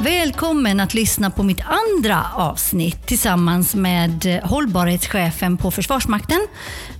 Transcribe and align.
Välkommen 0.00 0.80
att 0.80 0.94
lyssna 0.94 1.30
på 1.30 1.42
mitt 1.42 1.60
andra 1.60 2.26
avsnitt 2.34 3.06
tillsammans 3.06 3.74
med 3.74 4.26
eh, 4.26 4.48
hållbarhetschefen 4.48 5.56
på 5.56 5.70
Försvarsmakten, 5.70 6.46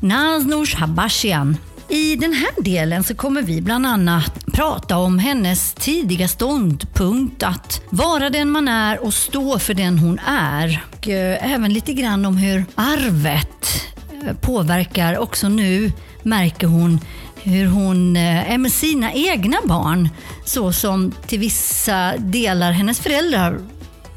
Naznors 0.00 0.74
Habashian. 0.74 1.56
I 1.88 2.16
den 2.16 2.32
här 2.32 2.62
delen 2.62 3.04
så 3.04 3.14
kommer 3.14 3.42
vi 3.42 3.60
bland 3.60 3.86
annat 3.86 4.46
prata 4.52 4.96
om 4.96 5.18
hennes 5.18 5.72
tidiga 5.72 6.28
ståndpunkt 6.28 7.42
att 7.42 7.82
vara 7.90 8.30
den 8.30 8.50
man 8.50 8.68
är 8.68 9.04
och 9.04 9.14
stå 9.14 9.58
för 9.58 9.74
den 9.74 9.98
hon 9.98 10.18
är. 10.26 10.84
Och 10.92 11.08
eh, 11.08 11.52
även 11.52 11.72
lite 11.72 11.92
grann 11.92 12.26
om 12.26 12.36
hur 12.36 12.64
arvet 12.74 13.86
eh, 14.24 14.36
påverkar 14.36 15.18
också 15.18 15.48
nu, 15.48 15.92
märker 16.22 16.66
hon, 16.66 17.00
hur 17.42 17.66
hon 17.66 18.16
eh, 18.16 18.52
är 18.52 18.58
med 18.58 18.72
sina 18.72 19.12
egna 19.12 19.56
barn. 19.64 20.08
Så 20.44 20.72
som 20.72 21.12
till 21.26 21.38
vissa 21.38 22.16
delar 22.18 22.72
hennes 22.72 23.00
föräldrar 23.00 23.58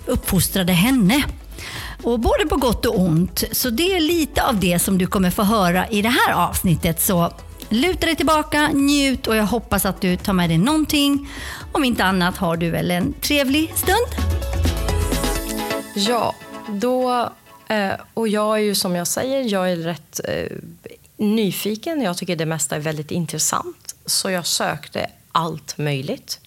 uppfostrade 0.05 0.73
henne. 0.73 1.23
Och 2.04 2.20
både 2.20 2.46
på 2.46 2.55
gott 2.55 2.86
och 2.86 2.99
ont. 2.99 3.44
Så 3.52 3.70
det 3.70 3.96
är 3.96 3.99
lite 3.99 4.44
av 4.44 4.60
det 4.60 4.80
som 4.80 4.98
du 4.98 5.08
kommer 5.08 5.30
få 5.30 5.44
höra 5.44 5.88
i 5.88 6.02
det 6.02 6.10
här 6.10 6.34
avsnittet. 6.34 7.02
Så 7.02 7.34
luta 7.70 8.05
dig 8.05 8.16
tillbaka, 8.16 8.68
njut 8.68 9.27
och 9.27 9.35
jag 9.35 9.46
hoppas 9.46 9.85
att 9.85 10.02
du 10.02 10.18
tar 10.18 10.34
med 10.34 10.49
dig 10.49 10.58
någonting. 10.58 11.30
Om 11.72 11.84
inte 11.84 12.04
annat 12.04 12.38
har 12.38 12.58
du 12.58 12.70
väl 12.70 12.91
en 12.91 13.13
trevlig 13.13 13.74
stund? 13.76 14.26
Ja, 15.96 16.35
då... 16.68 17.30
Eh, 17.68 17.91
och 18.13 18.27
jag 18.27 18.58
är 18.58 18.62
ju 18.62 18.76
som 18.76 18.96
jag 18.96 19.08
säger, 19.08 19.54
jag 19.54 19.72
är 19.72 19.76
rätt 19.76 20.20
eh, 20.24 20.58
nyfiken. 21.22 22.02
Jag 22.02 22.18
tycker 22.18 22.36
det 22.36 22.46
mesta 22.46 22.76
är 22.76 22.80
väldigt 22.80 23.12
intressant. 23.12 23.96
Så 24.06 24.30
jag 24.30 24.48
sökte 24.48 25.10
allt 25.32 25.78
möjligt. 25.78 26.40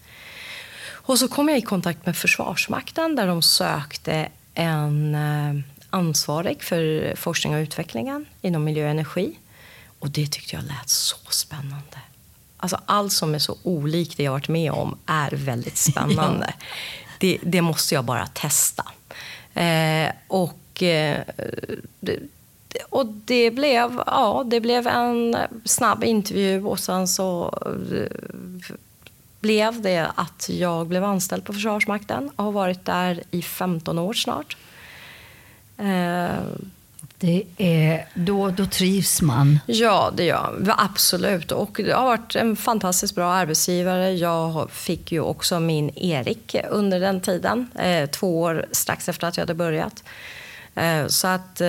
Och 0.86 1.18
så 1.18 1.28
kom 1.28 1.48
jag 1.48 1.58
i 1.58 1.62
kontakt 1.62 2.06
med 2.06 2.16
Försvarsmakten 2.16 3.16
där 3.16 3.26
de 3.26 3.42
sökte 3.42 4.28
en 4.54 5.14
eh, 5.14 5.64
ansvarig 5.90 6.62
för 6.62 7.14
forskning 7.16 7.54
och 7.54 7.58
utvecklingen 7.58 8.26
inom 8.40 8.64
miljö 8.64 8.84
och 8.84 8.90
energi. 8.90 9.38
Och 9.98 10.10
det 10.10 10.26
tyckte 10.26 10.56
jag 10.56 10.64
lät 10.64 10.88
så 10.88 11.16
spännande. 11.30 11.98
Alltså 12.56 12.80
allt 12.86 13.12
som 13.12 13.34
är 13.34 13.38
så 13.38 13.58
olikt 13.62 14.16
det 14.16 14.22
jag 14.22 14.32
varit 14.32 14.48
med 14.48 14.72
om 14.72 14.98
är 15.06 15.30
väldigt 15.30 15.76
spännande. 15.90 16.54
Ja. 16.58 16.64
Det, 17.18 17.38
det, 17.42 17.60
måste 17.60 17.94
jag 17.94 18.04
bara 18.04 18.26
testa. 18.26 18.84
Eh, 19.54 20.08
och 20.28 20.82
eh, 20.82 21.20
och 22.90 23.06
det 23.06 23.50
blev, 23.50 24.02
ja, 24.06 24.44
det 24.46 24.60
blev 24.60 24.86
en 24.86 25.36
snabb 25.64 26.04
intervju 26.04 26.64
och 26.64 26.78
sen 26.78 27.08
så 27.08 27.58
eh, 27.66 28.16
blev 29.40 29.80
det 29.80 30.10
att 30.14 30.48
jag 30.48 30.86
blev 30.86 31.04
anställd 31.04 31.44
på 31.44 31.52
Försvarsmakten 31.52 32.30
och 32.36 32.44
har 32.44 32.52
varit 32.52 32.84
där 32.84 33.22
i 33.30 33.42
15 33.42 33.98
år 33.98 34.12
snart. 34.12 34.56
Eh, 35.78 36.36
det 37.18 37.42
är, 37.56 38.08
då, 38.14 38.50
då 38.50 38.66
trivs 38.66 39.22
man? 39.22 39.58
Ja, 39.66 40.12
det 40.16 40.24
gör 40.24 40.62
jag. 40.66 40.74
Absolut. 40.78 41.52
Och 41.52 41.80
det 41.84 41.92
har 41.92 42.04
varit 42.04 42.36
en 42.36 42.56
fantastiskt 42.56 43.14
bra 43.14 43.32
arbetsgivare. 43.32 44.12
Jag 44.12 44.70
fick 44.70 45.12
ju 45.12 45.20
också 45.20 45.60
min 45.60 45.90
Erik 45.96 46.56
under 46.70 47.00
den 47.00 47.20
tiden. 47.20 47.70
Eh, 47.74 48.10
två 48.10 48.40
år 48.40 48.66
strax 48.72 49.08
efter 49.08 49.26
att 49.26 49.36
jag 49.36 49.42
hade 49.42 49.54
börjat. 49.54 50.04
Så 51.08 51.28
att 51.28 51.60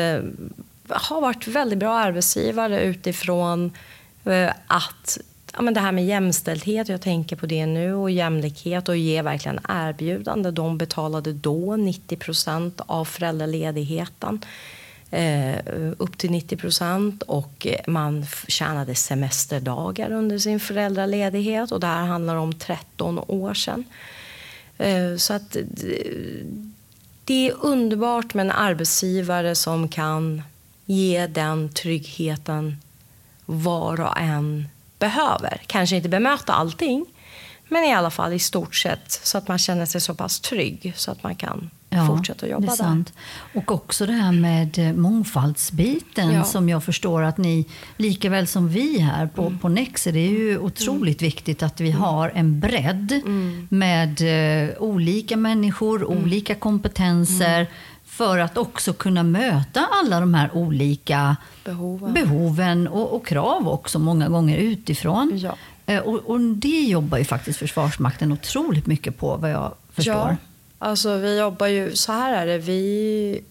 har 0.90 1.22
varit 1.22 1.48
väldigt 1.48 1.80
bra 1.80 1.94
arbetsgivare 1.94 2.84
utifrån 2.84 3.72
eh, 4.26 4.50
att 4.68 5.18
ja, 5.54 5.62
men 5.62 5.74
det 5.74 5.80
här 5.80 5.92
med 5.92 6.06
jämställdhet, 6.06 6.90
jag 6.90 7.02
tänker 7.02 7.36
på 7.36 7.46
det 7.46 7.66
nu, 7.66 7.94
och 7.94 8.12
jämlikhet 8.12 8.90
och 8.90 8.98
ge 8.98 9.22
verkligen 9.22 9.60
erbjudande. 9.70 10.52
De 10.52 10.78
betalade 10.78 11.34
då 11.34 11.76
90 11.76 12.16
procent 12.16 12.82
av 12.86 13.06
föräldraledigheten. 13.06 14.42
Eh, 15.12 15.56
upp 15.98 16.18
till 16.18 16.32
90 16.32 16.58
procent 16.58 17.24
och 17.24 17.68
man 17.88 18.26
tjänade 18.48 18.96
semesterdagar 18.96 20.12
under 20.12 20.38
sin 20.38 20.60
föräldraledighet 20.60 21.72
och 21.72 21.80
det 21.80 21.88
här 21.88 22.06
handlar 22.06 22.36
om 22.36 22.54
13 22.54 23.20
år 23.28 23.54
sedan. 23.54 23.84
Eh, 24.78 25.16
så 25.18 25.34
att 25.34 25.58
det 27.26 27.50
är 27.50 27.54
underbart 27.62 28.34
med 28.34 28.46
en 28.46 28.52
arbetsgivare 28.52 29.56
som 29.56 29.88
kan 29.90 30.42
ge 30.86 31.28
den 31.28 31.70
tryggheten 31.70 32.78
var 33.46 34.02
och 34.02 34.18
en 34.18 34.68
behöver. 35.00 35.62
Kanske 35.68 35.96
inte 35.96 36.10
bemöta 36.10 36.54
allting, 36.54 37.06
men 37.68 37.84
i 37.84 37.94
alla 37.94 38.10
fall 38.10 38.34
i 38.34 38.40
stort 38.40 38.76
sett 38.76 39.20
så 39.24 39.38
att 39.38 39.48
man 39.48 39.60
känner 39.60 39.86
sig 39.86 40.02
så 40.02 40.16
pass 40.16 40.40
trygg 40.40 40.94
så 40.96 41.12
att 41.12 41.24
man 41.24 41.36
kan 41.36 41.70
ja, 41.90 42.08
fortsätta 42.08 42.48
jobba 42.48 42.66
det 42.66 42.72
är 42.72 42.76
sant. 42.76 43.14
där. 43.54 43.62
Och 43.62 43.72
också 43.72 44.06
det 44.06 44.14
här 44.14 44.32
med 44.32 44.80
eh, 44.80 44.94
mångfaldsbiten 44.94 46.32
ja. 46.32 46.44
som 46.44 46.70
jag 46.70 46.84
förstår 46.84 47.24
att 47.24 47.38
ni, 47.38 47.66
lika 47.98 48.30
väl 48.30 48.48
som 48.48 48.70
vi 48.70 49.00
här 49.00 49.28
på, 49.28 49.42
mm. 49.42 49.60
på 49.60 49.70
Nexer, 49.70 50.12
det 50.12 50.20
är 50.20 50.30
ju 50.30 50.58
otroligt 50.58 51.22
mm. 51.22 51.28
viktigt 51.28 51.64
att 51.64 51.82
vi 51.82 51.90
mm. 51.90 52.02
har 52.02 52.32
en 52.36 52.60
bredd 52.60 53.12
mm. 53.12 53.68
med 53.72 54.22
uh, 54.22 54.82
olika 54.82 55.38
människor, 55.38 56.12
mm. 56.12 56.24
olika 56.24 56.56
kompetenser 56.56 57.60
mm 57.60 57.68
för 58.16 58.38
att 58.38 58.58
också 58.58 58.94
kunna 58.94 59.24
möta 59.24 59.88
alla 59.92 60.20
de 60.20 60.34
här 60.34 60.50
olika 60.54 61.36
behoven, 61.64 62.14
behoven 62.14 62.88
och, 62.88 63.16
och, 63.16 63.28
krav 63.28 63.68
också 63.68 64.00
många 64.00 64.30
gånger 64.30 64.58
utifrån. 64.58 65.32
Ja. 65.36 65.56
Eh, 65.86 66.00
och, 66.00 66.20
och, 66.20 66.40
det 66.40 66.82
jobbar 66.82 67.18
ju 67.18 67.26
faktiskt 67.26 67.60
Försvarsmakten 67.60 68.32
otroligt 68.32 68.88
mycket 68.88 69.18
på 69.18 69.36
vad 69.36 69.52
jag 69.52 69.74
förstår. 69.94 70.14
Ja, 70.14 70.36
alltså 70.80 71.18
vi 71.18 71.40
jobbar 71.40 71.68
ju, 71.68 71.96
så 71.96 72.12
här 72.12 72.34
är 72.34 72.46
det, 72.46 72.58
vi, 72.58 73.42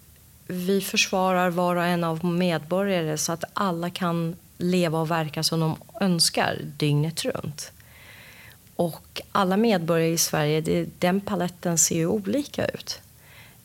vi 0.46 0.80
försvarar 0.80 1.50
var 1.50 1.76
och 1.76 1.84
en 1.84 2.04
av 2.04 2.24
medborgare 2.24 3.18
så 3.18 3.32
att 3.32 3.44
alla 3.54 3.90
kan 3.90 4.36
leva 4.58 4.98
och 4.98 5.10
verka 5.10 5.42
som 5.42 5.60
de 5.60 5.76
önskar 6.00 6.58
dygnet 6.76 7.24
runt. 7.24 7.72
Och 8.76 9.20
alla 9.32 9.56
medborgare 9.56 10.12
i 10.12 10.18
Sverige, 10.18 10.60
det, 10.60 10.88
den 10.98 11.20
paletten 11.20 11.78
ser 11.78 11.96
ju 11.96 12.06
olika 12.06 12.66
ut. 12.66 13.00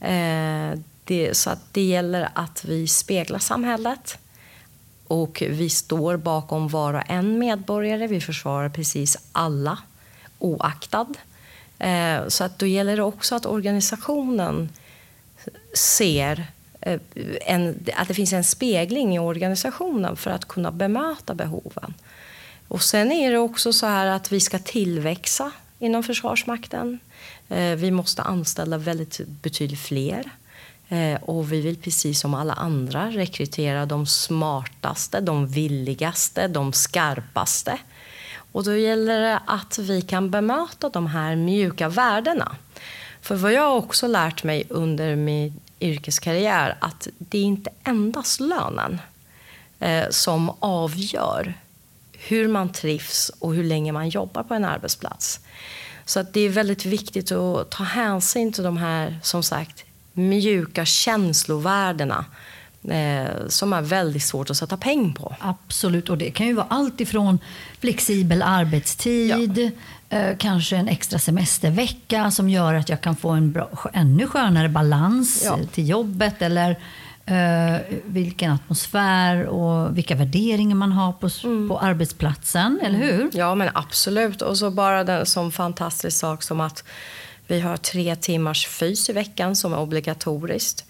Eh, 0.01 0.79
det, 1.03 1.37
så 1.37 1.49
att 1.49 1.73
det 1.73 1.81
gäller 1.81 2.29
att 2.33 2.65
vi 2.65 2.87
speglar 2.87 3.39
samhället. 3.39 4.17
Och 5.07 5.43
vi 5.49 5.69
står 5.69 6.17
bakom 6.17 6.67
var 6.67 6.93
och 6.93 7.03
en 7.07 7.39
medborgare. 7.39 8.07
Vi 8.07 8.21
försvarar 8.21 8.69
precis 8.69 9.17
alla, 9.31 9.77
oaktad. 10.39 11.07
Eh, 11.79 12.27
så 12.27 12.43
att 12.43 12.59
då 12.59 12.65
gäller 12.65 12.95
det 12.95 13.03
också 13.03 13.35
att 13.35 13.45
organisationen 13.45 14.69
ser 15.73 16.47
eh, 16.81 16.99
en, 17.41 17.85
att 17.95 18.07
det 18.07 18.13
finns 18.13 18.33
en 18.33 18.43
spegling 18.43 19.15
i 19.15 19.19
organisationen 19.19 20.15
för 20.15 20.31
att 20.31 20.45
kunna 20.45 20.71
bemöta 20.71 21.33
behoven. 21.33 21.93
Och 22.67 22.81
sen 22.81 23.11
är 23.11 23.31
det 23.31 23.37
också 23.37 23.73
så 23.73 23.85
här 23.85 24.07
att 24.07 24.31
vi 24.31 24.39
ska 24.39 24.59
tillväxa 24.59 25.51
inom 25.79 26.03
Försvarsmakten. 26.03 26.99
Eh, 27.49 27.75
vi 27.75 27.91
måste 27.91 28.21
anställa 28.21 28.77
väldigt 28.77 29.19
betydligt 29.27 29.79
fler. 29.79 30.31
Eh, 30.89 31.23
och 31.23 31.51
vi 31.51 31.61
vill 31.61 31.77
precis 31.77 32.19
som 32.19 32.33
alla 32.33 32.53
andra 32.53 33.09
rekrytera 33.09 33.85
de 33.85 34.07
smartaste, 34.07 35.19
de 35.19 35.47
villigaste, 35.47 36.47
de 36.47 36.73
skarpaste. 36.73 37.77
Och 38.51 38.63
då 38.63 38.75
gäller 38.75 39.19
det 39.19 39.39
att 39.45 39.77
vi 39.77 40.01
kan 40.01 40.31
bemöta 40.31 40.89
de 40.89 41.07
här 41.07 41.35
mjuka 41.35 41.89
värdena. 41.89 42.55
För 43.21 43.35
vad 43.35 43.53
jag 43.53 43.77
också 43.77 44.07
lärt 44.07 44.43
mig 44.43 44.63
under 44.69 45.15
min 45.15 45.59
yrkeskarriär 45.79 46.77
att 46.79 47.07
det 47.17 47.37
är 47.37 47.43
inte 47.43 47.69
endast 47.83 48.39
lönen 48.39 49.01
eh, 49.79 50.09
som 50.09 50.51
avgör 50.59 51.53
hur 52.11 52.47
man 52.47 52.71
trivs 52.71 53.31
och 53.39 53.53
hur 53.53 53.63
länge 53.63 53.91
man 53.91 54.09
jobbar 54.09 54.43
på 54.43 54.53
en 54.53 54.65
arbetsplats. 54.65 55.39
Så 56.09 56.19
att 56.19 56.33
det 56.33 56.41
är 56.41 56.49
väldigt 56.49 56.85
viktigt 56.85 57.31
att 57.31 57.69
ta 57.69 57.83
hänsyn 57.83 58.51
till 58.51 58.63
de 58.63 58.77
här, 58.77 59.19
som 59.23 59.43
sagt, 59.43 59.83
mjuka 60.13 60.85
känslovärdena 60.85 62.25
eh, 62.83 63.47
som 63.47 63.73
är 63.73 63.81
väldigt 63.81 64.23
svårt 64.23 64.49
att 64.49 64.57
sätta 64.57 64.77
peng 64.77 65.13
på. 65.13 65.35
Absolut, 65.39 66.09
och 66.09 66.17
det 66.17 66.31
kan 66.31 66.47
ju 66.47 66.53
vara 66.53 66.67
allt 66.69 67.01
ifrån 67.01 67.39
flexibel 67.79 68.41
arbetstid, 68.41 69.71
ja. 70.09 70.17
eh, 70.17 70.37
kanske 70.37 70.77
en 70.77 70.87
extra 70.87 71.19
semestervecka 71.19 72.31
som 72.31 72.49
gör 72.49 72.73
att 72.73 72.89
jag 72.89 73.01
kan 73.01 73.15
få 73.15 73.29
en 73.29 73.51
bra, 73.51 73.69
ännu 73.93 74.27
skönare 74.27 74.69
balans 74.69 75.41
ja. 75.45 75.59
till 75.71 75.89
jobbet 75.89 76.41
eller 76.41 76.79
vilken 78.05 78.51
atmosfär 78.51 79.45
och 79.45 79.97
vilka 79.97 80.15
värderingar 80.15 80.75
man 80.75 80.91
har 80.91 81.11
på, 81.11 81.29
mm. 81.43 81.69
på 81.69 81.79
arbetsplatsen, 81.79 82.79
eller 82.83 82.97
hur? 82.97 83.29
Ja, 83.33 83.55
men 83.55 83.69
absolut. 83.73 84.41
Och 84.41 84.57
så 84.57 84.71
bara 84.71 85.19
en 85.19 85.25
sån 85.25 85.51
fantastisk 85.51 86.17
sak 86.17 86.43
som 86.43 86.61
att 86.61 86.83
vi 87.47 87.59
har 87.59 87.77
tre 87.77 88.15
timmars 88.15 88.67
fys 88.67 89.09
i 89.09 89.13
veckan 89.13 89.55
som 89.55 89.73
är 89.73 89.79
obligatoriskt. 89.79 90.85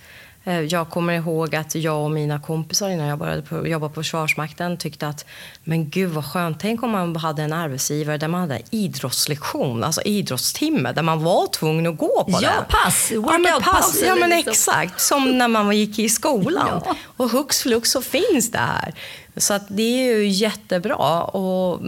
Eh, 0.49 0.61
jag 0.61 0.89
kommer 0.89 1.13
ihåg 1.13 1.55
att 1.55 1.75
jag 1.75 2.03
och 2.03 2.11
mina 2.11 2.39
kompisar 2.39 2.89
innan 2.89 3.07
jag 3.07 3.19
började 3.19 3.69
jobba 3.69 3.89
på 3.89 3.95
Försvarsmakten 3.95 4.77
tyckte 4.77 5.07
att 5.07 5.25
men 5.63 5.89
gud 5.89 6.09
vad 6.09 6.25
skönt, 6.25 6.59
tänk 6.59 6.83
om 6.83 6.91
man 6.91 7.15
hade 7.15 7.43
en 7.43 7.53
arbetsgivare 7.53 8.17
där 8.17 8.27
man 8.27 8.41
hade 8.41 8.61
idrottslektion, 8.71 9.83
alltså 9.83 10.01
idrottstimme, 10.01 10.91
där 10.91 11.01
man 11.01 11.23
var 11.23 11.47
tvungen 11.47 11.87
att 11.87 11.97
gå 11.97 12.23
på 12.23 12.39
ja, 12.41 12.51
den. 12.51 12.65
Pass, 12.69 13.11
ja, 13.11 13.37
men 13.37 13.61
pass. 13.61 14.01
Ja, 14.05 14.15
men 14.15 14.29
liksom. 14.29 14.51
exakt. 14.51 15.01
Som 15.01 15.37
när 15.37 15.47
man 15.47 15.77
gick 15.77 15.99
i 15.99 16.09
skolan. 16.09 16.81
Ja. 16.85 16.95
Och 17.17 17.29
hux 17.29 17.61
flux 17.61 17.91
så 17.91 18.01
finns 18.01 18.51
det 18.51 18.57
här. 18.57 18.93
Så 19.37 19.53
att 19.53 19.65
det 19.67 19.83
är 19.83 20.17
ju 20.17 20.27
jättebra. 20.27 21.23
Och 21.23 21.81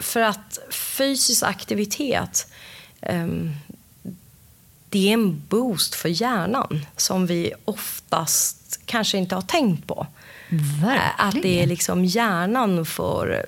för 0.00 0.20
att 0.20 0.58
fysisk 0.70 1.42
aktivitet 1.42 2.46
um, 3.10 3.56
det 4.94 5.08
är 5.08 5.12
en 5.12 5.42
boost 5.48 5.94
för 5.94 6.08
hjärnan 6.08 6.86
som 6.96 7.26
vi 7.26 7.52
oftast 7.64 8.80
kanske 8.84 9.18
inte 9.18 9.34
har 9.34 9.42
tänkt 9.42 9.86
på. 9.86 10.06
Verkligen. 10.82 11.10
Att 11.18 11.42
det 11.42 11.62
är 11.62 11.66
liksom 11.66 12.04
hjärnan 12.04 12.86
får 12.86 13.46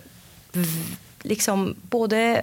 liksom 1.22 1.74
både 1.82 2.42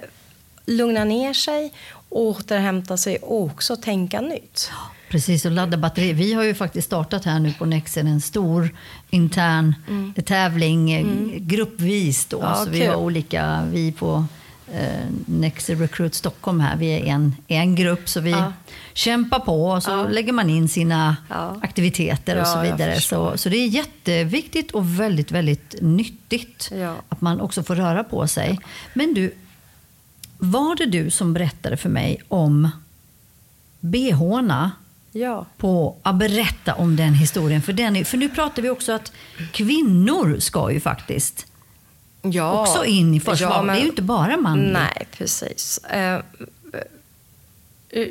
lugna 0.66 1.04
ner 1.04 1.34
sig, 1.34 1.72
återhämta 2.08 2.96
sig 2.96 3.16
och 3.16 3.42
också 3.42 3.76
tänka 3.76 4.20
nytt. 4.20 4.70
Precis, 5.08 5.44
och 5.44 5.50
ladda 5.50 5.76
batterier. 5.76 6.14
Vi 6.14 6.32
har 6.32 6.42
ju 6.42 6.54
faktiskt 6.54 6.86
startat 6.86 7.24
här 7.24 7.38
nu 7.38 7.52
på 7.52 7.64
Nexen 7.64 8.06
en 8.06 8.20
stor 8.20 8.76
intern 9.10 9.74
mm. 9.88 10.14
tävling 10.14 10.92
mm. 10.92 11.30
gruppvis. 11.48 12.26
Då. 12.26 12.38
Ja, 12.42 12.64
så 12.64 12.70
vi 12.70 12.86
har 12.86 12.96
olika, 12.96 13.68
vi 13.72 13.92
på 13.92 14.26
eh, 14.72 15.06
Nexer 15.26 15.76
Recruit 15.76 16.14
Stockholm 16.14 16.60
här, 16.60 16.76
vi 16.76 16.92
är 16.92 17.04
en, 17.06 17.36
en 17.48 17.74
grupp 17.74 18.08
så 18.08 18.20
vi 18.20 18.30
ja. 18.30 18.52
kämpar 18.92 19.40
på 19.40 19.70
och 19.70 19.82
så 19.82 19.90
ja. 19.90 20.08
lägger 20.08 20.32
man 20.32 20.50
in 20.50 20.68
sina 20.68 21.16
ja. 21.28 21.56
aktiviteter 21.62 22.40
och 22.40 22.46
så 22.46 22.60
vidare. 22.60 23.00
Så, 23.00 23.38
så 23.38 23.48
det 23.48 23.56
är 23.56 23.66
jätteviktigt 23.66 24.70
och 24.70 25.00
väldigt, 25.00 25.30
väldigt 25.30 25.74
nyttigt 25.80 26.72
att 27.08 27.20
man 27.20 27.40
också 27.40 27.62
får 27.62 27.74
röra 27.74 28.04
på 28.04 28.26
sig. 28.26 28.58
Men 28.94 29.14
du, 29.14 29.34
var 30.38 30.76
det 30.76 30.86
du 30.86 31.10
som 31.10 31.34
berättade 31.34 31.76
för 31.76 31.88
mig 31.88 32.20
om 32.28 32.70
bhna 33.80 34.70
Ja. 35.16 35.46
På 35.56 35.96
att 36.02 36.14
berätta 36.14 36.74
om 36.74 36.96
den 36.96 37.14
historien. 37.14 37.62
För, 37.62 37.72
den 37.72 38.04
för 38.04 38.16
nu 38.16 38.28
pratar 38.28 38.62
vi 38.62 38.70
också 38.70 38.92
att 38.92 39.12
kvinnor 39.52 40.38
ska 40.38 40.72
ju 40.72 40.80
faktiskt 40.80 41.46
ja. 42.24 42.60
också 42.60 42.84
in 42.84 43.14
i 43.14 43.20
försvaret. 43.20 43.54
Ja, 43.56 43.62
men, 43.62 43.74
det 43.74 43.80
är 43.80 43.82
ju 43.82 43.88
inte 43.88 44.02
bara 44.02 44.36
manligt. 44.36 44.72
Nej, 44.72 45.06
precis. 45.12 45.80
Uh, 45.94 46.20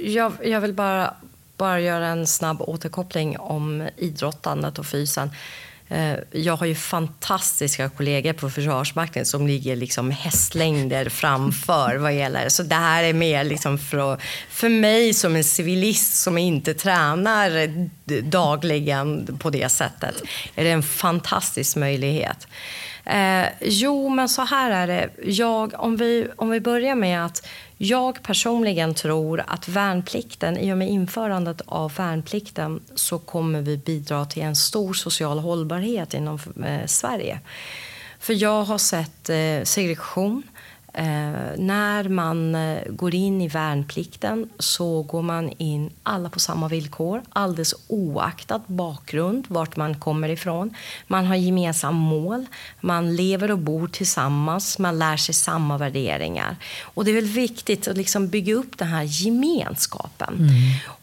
jag, 0.01 0.33
jag, 0.43 0.61
vill 0.61 0.73
bara, 0.73 1.13
bara 1.57 1.79
göra 1.79 2.07
en 2.07 2.27
snabb 2.27 2.61
återkoppling 2.61 3.39
om 3.39 3.89
idrottandet 3.97 4.79
och 4.79 4.85
fysen. 4.85 5.29
Eh, 5.93 6.15
jag 6.31 6.55
har 6.55 6.65
ju 6.65 6.75
fantastiska 6.75 7.89
kollegor 7.89 8.33
på 8.33 8.49
Försvarsmakten 8.49 9.25
som 9.25 9.47
ligger 9.47 9.75
liksom 9.75 10.11
hästlängder 10.11 11.09
framför 11.09 11.95
vad 11.95 12.13
gäller. 12.13 12.49
Så 12.49 12.63
det 12.63 12.75
här 12.75 13.03
är 13.03 13.13
mer 13.13 13.43
liksom 13.43 13.77
för, 13.77 14.17
för 14.49 14.69
mig 14.69 15.13
som 15.13 15.35
en 15.35 15.43
civilist 15.43 16.15
som 16.15 16.37
inte 16.37 16.73
tränar 16.73 17.69
dagligen 18.21 19.37
på 19.41 19.49
det 19.49 19.69
sättet. 19.69 20.21
Är 20.55 20.63
det 20.63 20.71
en 20.71 20.83
fantastisk 20.83 21.75
möjlighet. 21.75 22.47
Eh, 23.05 23.45
jo, 23.61 24.09
men 24.09 24.29
så 24.29 24.41
här 24.41 24.71
är 24.71 24.87
det. 24.87 25.09
Jag, 25.23 25.73
om, 25.77 25.97
vi, 25.97 26.27
om 26.35 26.49
vi 26.49 26.59
börjar 26.59 26.95
med 26.95 27.25
att 27.25 27.47
jag 27.77 28.23
personligen 28.23 28.93
tror 28.93 29.43
att 29.47 29.67
värnplikten, 29.67 30.57
i 30.57 30.73
och 30.73 30.77
med 30.77 30.89
införandet 30.89 31.61
av 31.65 31.93
värnplikten 31.95 32.79
så 32.95 33.19
kommer 33.19 33.61
vi 33.61 33.77
bidra 33.77 34.25
till 34.25 34.43
en 34.43 34.55
stor 34.55 34.93
social 34.93 35.39
hållbarhet 35.39 36.13
inom 36.13 36.39
eh, 36.65 36.85
Sverige. 36.85 37.39
För 38.19 38.33
jag 38.33 38.63
har 38.63 38.77
sett 38.77 39.29
eh, 39.29 39.63
segregation, 39.63 40.43
Eh, 40.95 41.57
när 41.57 42.09
man 42.09 42.55
eh, 42.55 42.81
går 42.89 43.15
in 43.15 43.41
i 43.41 43.47
värnplikten 43.47 44.49
så 44.59 45.01
går 45.01 45.21
man 45.21 45.51
in 45.57 45.89
alla 46.03 46.29
på 46.29 46.39
samma 46.39 46.67
villkor, 46.67 47.21
alldeles 47.29 47.75
oaktat 47.87 48.67
bakgrund, 48.67 49.45
vart 49.47 49.75
man 49.75 49.99
kommer 49.99 50.29
ifrån. 50.29 50.75
Man 51.07 51.25
har 51.25 51.35
gemensamma 51.35 51.97
mål, 51.97 52.45
man 52.81 53.15
lever 53.15 53.51
och 53.51 53.57
bor 53.57 53.87
tillsammans, 53.87 54.79
man 54.79 54.99
lär 54.99 55.17
sig 55.17 55.35
samma 55.35 55.77
värderingar. 55.77 56.55
Och 56.83 57.05
det 57.05 57.11
är 57.11 57.15
väl 57.15 57.25
viktigt 57.25 57.87
att 57.87 57.97
liksom 57.97 58.27
bygga 58.27 58.55
upp 58.55 58.77
den 58.77 58.87
här 58.87 59.03
gemenskapen. 59.03 60.33
Mm. 60.33 60.51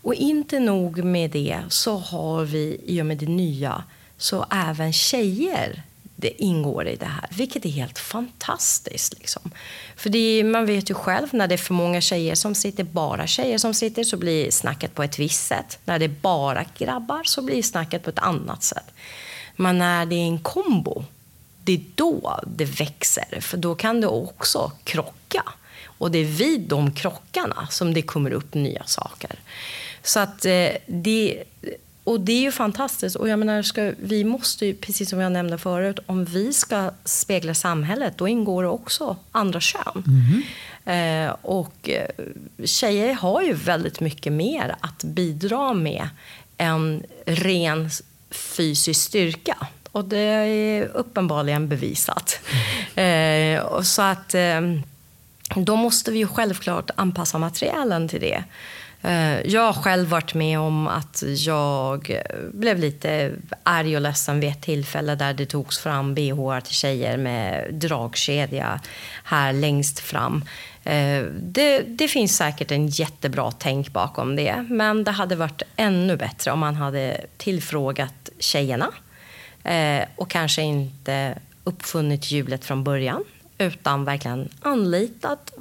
Och 0.02 0.14
inte 0.14 0.60
nog 0.60 1.04
med 1.04 1.30
det 1.30 1.58
så 1.68 1.98
har 1.98 2.44
vi 2.44 2.80
i 2.86 3.02
och 3.02 3.06
med 3.06 3.18
det 3.18 3.28
nya 3.28 3.84
så 4.18 4.46
även 4.50 4.92
tjejer 4.92 5.82
det 6.20 6.42
ingår 6.42 6.88
i 6.88 6.96
det 6.96 7.06
här, 7.06 7.28
vilket 7.30 7.64
är 7.64 7.70
helt 7.70 7.98
fantastiskt. 7.98 9.18
Liksom. 9.18 9.50
För 9.96 10.16
är, 10.16 10.44
man 10.44 10.66
vet 10.66 10.90
ju 10.90 10.94
själv, 10.94 11.28
när 11.32 11.48
det 11.48 11.54
är 11.54 11.58
för 11.58 11.74
många 11.74 12.00
tjejer 12.00 12.34
som 12.34 12.54
sitter, 12.54 12.84
bara 12.84 13.26
tjejer 13.26 13.58
som 13.58 13.74
sitter, 13.74 14.04
så 14.04 14.16
blir 14.16 14.50
snacket 14.50 14.94
på 14.94 15.02
ett 15.02 15.18
visst 15.18 15.46
sätt. 15.46 15.78
När 15.84 15.98
det 15.98 16.04
är 16.04 16.16
bara 16.20 16.64
grabbar 16.78 17.24
så 17.24 17.42
blir 17.42 17.62
snacket 17.62 18.02
på 18.02 18.10
ett 18.10 18.18
annat 18.18 18.62
sätt. 18.62 18.86
Men 19.56 19.78
när 19.78 20.06
det 20.06 20.14
är 20.14 20.26
en 20.26 20.38
kombo, 20.38 21.04
det 21.64 21.72
är 21.72 21.82
då 21.94 22.40
det 22.46 22.64
växer, 22.64 23.40
för 23.40 23.56
då 23.56 23.74
kan 23.74 24.00
det 24.00 24.06
också 24.06 24.72
krocka. 24.84 25.42
Och 25.84 26.10
det 26.10 26.18
är 26.18 26.24
vid 26.24 26.60
de 26.60 26.92
krockarna 26.92 27.68
som 27.70 27.94
det 27.94 28.02
kommer 28.02 28.30
upp 28.30 28.54
nya 28.54 28.84
saker. 28.84 29.38
Så 30.02 30.20
att 30.20 30.44
eh, 30.44 30.70
det 30.86 31.44
och 32.10 32.20
det 32.20 32.32
är 32.32 32.40
ju 32.40 32.52
fantastiskt. 32.52 33.16
Och 33.16 33.28
jag 33.28 33.38
menar, 33.38 33.62
ska, 33.62 33.92
vi 33.98 34.24
måste 34.24 34.66
ju, 34.66 34.74
precis 34.74 35.10
som 35.10 35.20
jag 35.20 35.32
nämnde 35.32 35.58
förut, 35.58 35.98
om 36.06 36.24
vi 36.24 36.52
ska 36.52 36.90
spegla 37.04 37.54
samhället, 37.54 38.18
då 38.18 38.28
ingår 38.28 38.62
det 38.62 38.68
också 38.68 39.16
andra 39.32 39.60
kön. 39.60 40.04
Mm. 40.06 40.42
Eh, 40.84 41.36
och 41.42 41.90
eh, 41.90 42.08
tjejer 42.64 43.14
har 43.14 43.42
ju 43.42 43.52
väldigt 43.52 44.00
mycket 44.00 44.32
mer 44.32 44.76
att 44.80 45.04
bidra 45.04 45.72
med 45.74 46.08
än 46.58 47.02
ren 47.26 47.90
fysisk 48.30 49.00
styrka. 49.00 49.56
Och 49.92 50.04
det 50.04 50.18
är 50.18 50.84
uppenbarligen 50.84 51.68
bevisat. 51.68 52.40
Mm. 52.94 53.58
Eh, 53.58 53.82
så 53.82 54.02
att 54.02 54.34
eh, 54.34 54.60
då 55.56 55.76
måste 55.76 56.10
vi 56.10 56.18
ju 56.18 56.26
självklart 56.26 56.90
anpassa 56.96 57.38
materialen 57.38 58.08
till 58.08 58.20
det. 58.20 58.44
Eh, 59.02 59.40
jag 59.46 59.72
har 59.72 59.82
själv 59.82 60.08
varit 60.08 60.34
med 60.34 60.58
om 60.58 60.88
att 60.88 61.22
jag 61.26 62.10
eh, 62.10 62.38
blev 62.52 62.78
lite 62.78 63.32
arg 63.62 63.96
och 63.96 64.02
ledsen 64.02 64.40
vid 64.40 64.50
ett 64.50 64.62
tillfälle 64.62 65.14
där 65.14 65.34
det 65.34 65.46
togs 65.46 65.78
fram 65.78 66.14
bh 66.14 66.60
till 66.60 66.74
tjejer 66.74 67.16
med 67.16 67.74
dragkedja 67.74 68.80
här 69.24 69.52
längst 69.52 69.98
fram. 69.98 70.44
Eh, 70.84 71.22
det, 71.42 71.80
det, 71.80 72.08
finns 72.08 72.36
säkert 72.36 72.70
en 72.70 72.88
jättebra 72.88 73.52
tänk 73.58 73.92
bakom 73.92 74.36
det, 74.36 74.66
men 74.68 75.04
det 75.04 75.10
hade 75.10 75.36
varit 75.36 75.62
ännu 75.76 76.16
bättre 76.16 76.50
om 76.50 76.58
man 76.58 76.74
hade 76.74 77.20
tillfrågat 77.36 78.30
tjejerna 78.38 78.90
och 80.16 80.30
kanske 80.30 80.62
inte 80.62 81.38
uppfunnit 81.64 82.30
hjulet 82.30 82.64
från 82.64 82.84
början 82.84 83.24
utan 83.58 84.04
verkligen 84.04 84.48
anlitat 84.60 85.52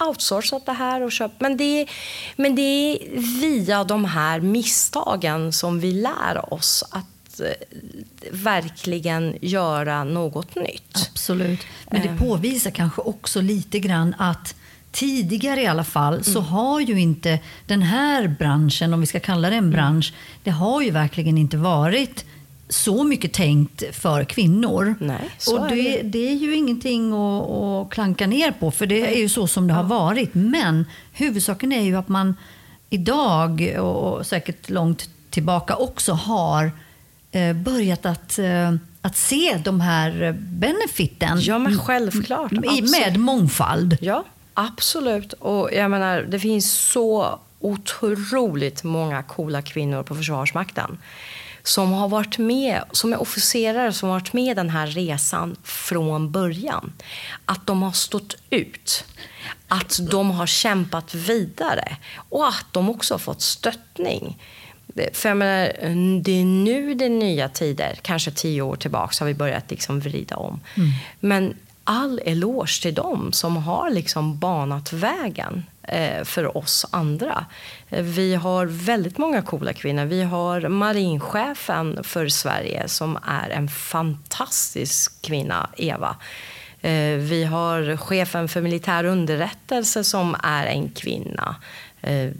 outsourcat 0.00 0.66
det 0.66 0.72
här 0.72 1.02
och 1.02 1.12
köpt. 1.12 1.40
Men 1.40 1.56
det, 1.56 1.86
men 2.36 2.54
det 2.54 2.62
är 2.62 3.20
via 3.40 3.84
de 3.84 4.04
här 4.04 4.40
misstagen 4.40 5.52
som 5.52 5.80
vi 5.80 5.92
lär 5.92 6.54
oss 6.54 6.84
att 6.90 7.40
eh, 7.40 7.46
verkligen 8.30 9.36
göra 9.40 10.04
något 10.04 10.54
nytt. 10.54 11.08
Absolut. 11.10 11.60
Men 11.90 12.02
det 12.02 12.08
eh. 12.08 12.18
påvisar 12.18 12.70
kanske 12.70 13.00
också 13.02 13.40
lite 13.40 13.78
grann 13.78 14.14
att 14.18 14.54
tidigare 14.92 15.62
i 15.62 15.66
alla 15.66 15.84
fall 15.84 16.24
så 16.24 16.38
mm. 16.38 16.44
har 16.44 16.80
ju 16.80 17.00
inte 17.00 17.38
den 17.66 17.82
här 17.82 18.28
branschen, 18.28 18.94
om 18.94 19.00
vi 19.00 19.06
ska 19.06 19.20
kalla 19.20 19.50
det 19.50 19.56
en 19.56 19.70
bransch, 19.70 20.12
det 20.42 20.50
har 20.50 20.82
ju 20.82 20.90
verkligen 20.90 21.38
inte 21.38 21.56
varit 21.56 22.24
så 22.68 23.04
mycket 23.04 23.32
tänkt 23.32 23.96
för 23.96 24.24
kvinnor. 24.24 24.94
Nej, 25.00 25.30
och 25.52 25.68
det, 25.68 25.98
är 25.98 26.02
det. 26.02 26.28
är 26.28 26.34
ju 26.34 26.54
ingenting 26.54 27.12
att, 27.12 27.50
att, 27.50 27.90
klanka 27.90 28.26
ner 28.26 28.50
på, 28.50 28.70
för 28.70 28.86
det 28.86 29.14
är 29.14 29.18
ju 29.18 29.28
så 29.28 29.46
som 29.46 29.68
det 29.68 29.74
har 29.74 29.84
varit. 29.84 30.34
Men 30.34 30.84
huvudsaken 31.12 31.72
är 31.72 31.82
ju 31.82 31.96
att 31.96 32.08
man 32.08 32.36
idag, 32.90 33.74
och 33.78 34.26
säkert 34.26 34.70
långt 34.70 35.10
tillbaka 35.30 35.76
också, 35.76 36.12
har 36.12 36.70
eh, 37.32 37.52
börjat 37.52 38.06
att, 38.06 38.38
eh, 38.38 38.74
att 39.02 39.16
se 39.16 39.60
de 39.64 39.80
här 39.80 40.36
benefiten. 40.38 41.40
Ja, 41.40 41.58
men 41.58 41.78
självklart. 41.78 42.52
Med, 42.52 42.90
med 42.90 43.20
mångfald. 43.20 43.96
Ja, 44.00 44.24
absolut. 44.54 45.32
Och 45.32 45.72
jag 45.72 45.90
menar, 45.90 46.22
det 46.22 46.40
finns 46.40 46.72
så 46.72 47.38
otroligt 47.60 48.84
många 48.84 49.22
coola 49.22 49.62
kvinnor 49.62 50.02
på 50.02 50.14
Försvarsmakten 50.14 50.98
som 51.68 51.92
har 51.92 52.08
varit 52.08 52.38
med, 52.38 52.82
som 52.92 53.12
är 53.12 53.20
officerare 53.20 53.92
som 53.92 54.08
har 54.08 54.16
varit 54.16 54.32
med 54.32 54.56
den 54.56 54.70
här 54.70 54.86
resan 54.86 55.56
från 55.62 56.32
början. 56.32 56.92
Att 57.44 57.66
de 57.66 57.82
har 57.82 57.92
stått 57.92 58.36
ut. 58.50 59.04
Att 59.68 59.98
de 60.10 60.30
har 60.30 60.46
kämpat 60.46 61.14
vidare 61.14 61.96
och 62.28 62.48
att 62.48 62.66
de 62.72 62.90
också 62.90 63.14
har 63.14 63.18
fått 63.18 63.40
stöttning. 63.40 64.42
För 65.12 65.28
jag 65.28 65.38
menar, 65.38 65.66
det 66.22 66.32
är 66.32 66.44
nu 66.44 66.94
det 66.94 67.04
är 67.04 67.10
nya 67.10 67.48
tider. 67.48 67.98
Kanske 68.02 68.30
tio 68.30 68.62
år 68.62 68.76
tillbaka 68.76 69.24
har 69.24 69.26
vi 69.26 69.34
börjat 69.34 69.70
liksom 69.70 70.00
vrida 70.00 70.36
om. 70.36 70.60
Mm. 70.76 70.90
Men 71.20 71.56
all 71.84 72.20
eloge 72.24 72.82
till 72.82 72.94
dem 72.94 73.32
som 73.32 73.56
har 73.56 73.90
liksom 73.90 74.38
banat 74.38 74.92
vägen 74.92 75.64
Eh, 75.88 76.24
för 76.24 76.56
oss 76.56 76.86
andra. 76.90 77.46
Eh, 77.90 78.02
vi 78.02 78.34
har 78.34 78.66
väldigt 78.66 79.18
många 79.18 79.42
coola 79.42 79.72
kvinnor. 79.72 80.04
Vi 80.04 80.22
har 80.22 80.68
marinchefen 80.68 82.04
för 82.04 82.28
Sverige 82.28 82.88
som 82.88 83.18
är 83.26 83.50
en 83.50 83.68
fantastisk 83.68 85.22
kvinna, 85.22 85.70
Eva. 85.76 86.16
Eh, 86.80 87.16
vi 87.16 87.44
har 87.44 87.96
chefen 87.96 88.48
för 88.48 88.60
militär 88.60 89.04
underrättelse 89.04 90.04
som 90.04 90.36
är 90.42 90.66
en 90.66 90.90
kvinna. 90.90 91.56
Eh, 92.02 92.30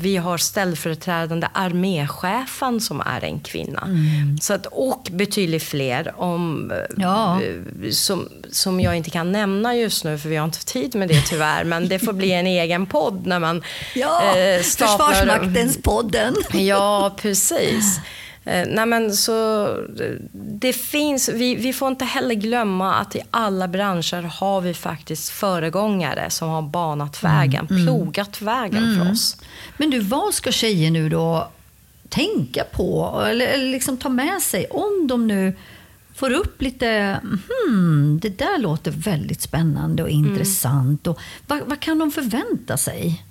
vi 0.00 0.16
har 0.16 0.38
ställföreträdande 0.38 1.48
arméchefen 1.52 2.80
som 2.80 3.00
är 3.00 3.24
en 3.24 3.40
kvinna. 3.40 3.82
Mm. 3.82 4.38
Så 4.40 4.54
att, 4.54 4.66
och 4.66 5.08
betydligt 5.12 5.62
fler 5.62 6.12
om, 6.20 6.72
Ja. 6.96 7.40
eh, 7.42 7.90
som, 7.90 8.28
som 8.50 8.80
jag 8.80 8.96
inte 8.96 9.10
kan 9.10 9.32
nämna 9.32 9.76
just 9.76 10.04
nu 10.04 10.18
för 10.18 10.28
vi 10.28 10.36
har 10.36 10.44
inte 10.44 10.64
tid 10.64 10.94
med 10.94 11.08
det 11.08 11.22
tyvärr. 11.26 11.64
Men 11.64 11.88
det 11.88 11.98
får 11.98 12.12
bli 12.12 12.32
en 12.32 12.46
egen 12.46 12.86
podd 12.86 13.26
när 13.26 13.38
man 13.38 13.62
Ja, 13.94 14.36
eh, 14.36 14.60
staplar- 14.62 15.12
Försvarsmaktens 15.12 15.78
podden. 15.82 16.34
Ja, 16.52 17.16
precis. 17.20 18.00
Eh, 18.50 18.66
nej 18.68 18.86
men 18.86 19.12
så, 19.16 19.68
det 20.32 20.72
finns, 20.72 21.28
vi, 21.28 21.54
vi 21.54 21.72
får 21.72 21.88
inte 21.88 22.04
heller 22.04 22.34
glömma 22.34 22.94
att 22.94 23.16
i 23.16 23.20
alla 23.30 23.68
branscher 23.68 24.22
har 24.22 24.60
vi 24.60 24.74
faktiskt 24.74 25.28
föregångare 25.30 26.30
som 26.30 26.48
har 26.48 26.62
banat 26.62 27.24
vägen, 27.24 27.66
plogat 27.66 28.42
vägen 28.42 28.82
för 28.98 29.12
oss. 29.12 29.36
Men 29.76 29.90
du, 29.90 30.00
vad 30.00 30.34
ska 30.34 30.52
tjejer 30.52 30.90
nu 30.90 31.08
då 31.08 31.48
tänka 32.08 32.64
på 32.64 33.22
eller, 33.26 33.46
eller 33.46 33.72
liksom 33.72 33.96
ta 33.96 34.08
med 34.08 34.42
sig 34.42 34.66
om 34.66 35.06
de 35.06 35.26
nu 35.26 35.56
får 36.14 36.30
upp 36.32 36.62
lite, 36.62 37.20
hmm, 37.48 38.18
det 38.22 38.38
där 38.38 38.58
låter 38.58 38.90
väldigt 38.90 39.40
spännande 39.40 40.02
och 40.02 40.08
intressant. 40.10 41.06
Och 41.06 41.18
vad, 41.46 41.60
vad 41.66 41.80
kan 41.80 41.98
de 41.98 42.10
förvänta 42.10 42.76
sig? 42.76 43.24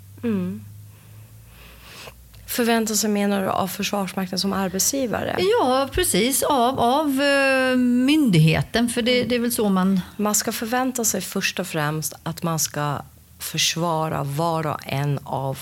Förvänta 2.50 2.96
sig 2.96 3.10
menar 3.10 3.42
du 3.42 3.50
av 3.50 3.68
Försvarsmakten 3.68 4.40
som 4.40 4.54
arbetsgivare? 4.54 5.36
Ja, 5.60 5.90
precis. 5.92 6.44
Av, 6.44 6.80
av 6.80 7.22
eh, 7.22 7.76
myndigheten, 7.78 8.90
för 8.90 9.02
det, 9.02 9.24
det 9.24 9.36
är 9.36 9.40
väl 9.40 9.52
så 9.52 9.70
man... 9.70 10.02
Man 10.18 10.36
ska 10.36 10.52
förvänta 10.52 11.06
sig 11.06 11.22
först 11.22 11.60
och 11.60 11.68
främst 11.68 12.14
att 12.24 12.44
man 12.44 12.60
ska 12.60 13.02
försvara 13.40 14.24
var 14.24 14.68
och 14.68 14.80
en 14.86 15.20
av 15.24 15.58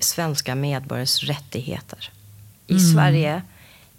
svenska 0.00 0.54
medborgares 0.54 1.22
rättigheter. 1.22 2.10
I 2.66 2.78
Sverige, 2.78 3.42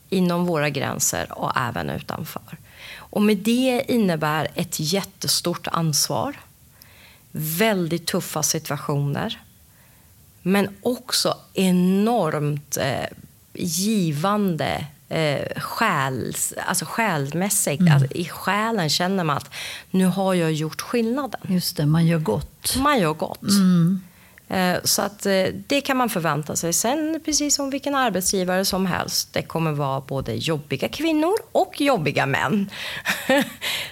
inom 0.09 0.45
våra 0.45 0.69
gränser 0.69 1.31
och 1.31 1.51
även 1.57 1.89
utanför. 1.89 2.57
Och 2.97 3.21
med 3.21 3.38
det 3.38 3.83
innebär 3.88 4.47
ett 4.55 4.79
jättestort 4.79 5.67
ansvar. 5.67 6.35
Väldigt 7.31 8.07
tuffa 8.07 8.43
situationer. 8.43 9.39
Men 10.41 10.69
också 10.81 11.38
enormt 11.53 12.77
eh, 12.77 13.05
givande 13.53 14.86
eh, 15.10 15.60
själs, 15.62 16.53
alltså 16.67 16.86
själmässigt. 16.86 17.83
Alltså, 17.91 18.17
I 18.17 18.25
själen 18.25 18.89
känner 18.89 19.24
man 19.24 19.38
att 19.38 19.50
nu 19.91 20.05
har 20.05 20.33
jag 20.33 20.53
gjort 20.53 20.81
skillnaden. 20.81 21.41
Just 21.48 21.77
det, 21.77 21.86
man 21.86 22.05
gör 22.07 22.19
gott. 22.19 22.75
Man 22.77 23.00
gör 23.00 23.13
gott. 23.13 23.43
Eh, 23.43 24.11
Så 24.84 25.01
att 25.01 25.25
eh, 25.25 25.43
det 25.67 25.81
kan 25.81 25.98
man 25.98 26.10
förvänta 26.10 26.55
sig. 26.55 26.74
Sen 26.74 27.22
precis 27.25 27.55
som 27.55 27.70
vilken 27.70 27.96
arbetsgivare 27.96 28.65
som 28.65 28.86
helst. 28.86 29.34
Det 29.34 29.41
kommer 29.41 29.72
vara 29.72 30.01
både 30.01 30.34
jobbiga 30.34 30.88
kvinnor 30.89 31.34
och 31.51 31.81
jobbiga 31.81 32.25
män. 32.25 32.70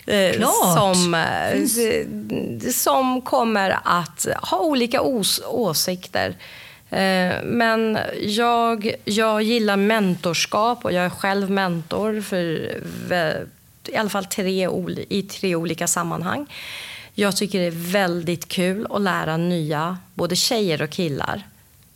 Eh, 0.05 0.33
Klart. 0.33 0.77
Som, 0.77 1.13
eh, 1.13 2.71
som 2.71 3.21
kommer 3.21 3.77
att 3.83 4.27
ha 4.41 4.59
olika 4.59 5.01
os- 5.01 5.41
åsikter. 5.47 6.29
Eh, 6.89 7.33
Men 7.43 7.97
jag, 8.21 8.93
jag 9.05 9.41
gillar 9.43 9.77
mentorskap 9.77 10.85
och 10.85 10.91
jag 10.93 11.05
är 11.05 11.09
själv 11.09 11.51
mentor 11.51 12.21
för 12.21 12.77
i 13.87 13.95
alla 13.95 14.09
fall 14.09 14.25
tre, 14.25 14.69
i 15.09 15.21
tre 15.23 15.55
olika 15.55 15.87
sammanhang. 15.87 16.45
Jag 17.13 17.37
tycker 17.37 17.59
det 17.59 17.65
är 17.65 17.91
väldigt 17.91 18.47
kul 18.47 18.87
att 18.89 19.01
lära 19.01 19.37
nya, 19.37 19.97
både 20.13 20.35
tjejer 20.35 20.81
och 20.81 20.89
killar, 20.89 21.43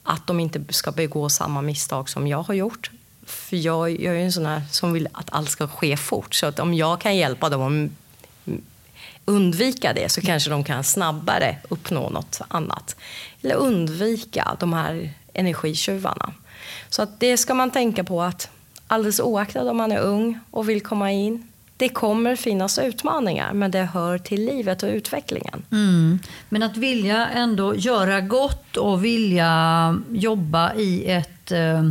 att 0.03 0.27
de 0.27 0.39
inte 0.39 0.73
ska 0.73 0.91
begå 0.91 1.29
samma 1.29 1.61
misstag 1.61 2.09
som 2.09 2.27
jag 2.27 2.43
har 2.43 2.53
gjort. 2.53 2.91
För 3.25 3.55
jag, 3.55 4.01
jag 4.01 4.15
är 4.15 4.19
en 4.19 4.31
sån 4.31 4.45
här 4.45 4.61
som 4.71 4.93
vill 4.93 5.07
att 5.11 5.33
allt 5.33 5.49
ska 5.49 5.67
ske 5.67 5.97
fort. 5.97 6.35
Så 6.35 6.45
att 6.45 6.59
om 6.59 6.73
jag 6.73 7.01
kan 7.01 7.15
hjälpa 7.15 7.49
dem 7.49 7.89
att 8.45 8.51
undvika 9.25 9.93
det 9.93 10.11
så 10.11 10.21
kanske 10.21 10.49
de 10.49 10.63
kan 10.63 10.83
snabbare 10.83 11.57
uppnå 11.69 12.09
något 12.09 12.41
annat. 12.47 12.95
Eller 13.41 13.55
undvika 13.55 14.57
de 14.59 14.73
här 14.73 15.13
energitjuvarna. 15.33 16.33
Så 16.89 17.01
att 17.01 17.19
det 17.19 17.37
ska 17.37 17.53
man 17.53 17.71
tänka 17.71 18.03
på 18.03 18.21
att 18.21 18.49
alldeles 18.87 19.19
oaktat 19.19 19.67
om 19.67 19.77
man 19.77 19.91
är 19.91 19.99
ung 19.99 20.39
och 20.51 20.69
vill 20.69 20.81
komma 20.81 21.11
in 21.11 21.47
det 21.77 21.89
kommer 21.89 22.35
finnas 22.35 22.79
utmaningar, 22.79 23.53
men 23.53 23.71
det 23.71 23.83
hör 23.83 24.17
till 24.17 24.45
livet 24.45 24.83
och 24.83 24.89
utvecklingen. 24.89 25.65
Mm. 25.71 26.19
Men 26.49 26.63
att 26.63 26.77
vilja 26.77 27.27
ändå 27.27 27.75
göra 27.75 28.21
gott 28.21 28.77
och 28.77 29.05
vilja 29.05 29.97
jobba 30.11 30.73
i 30.73 31.11
ett, 31.11 31.51
eh, 31.51 31.89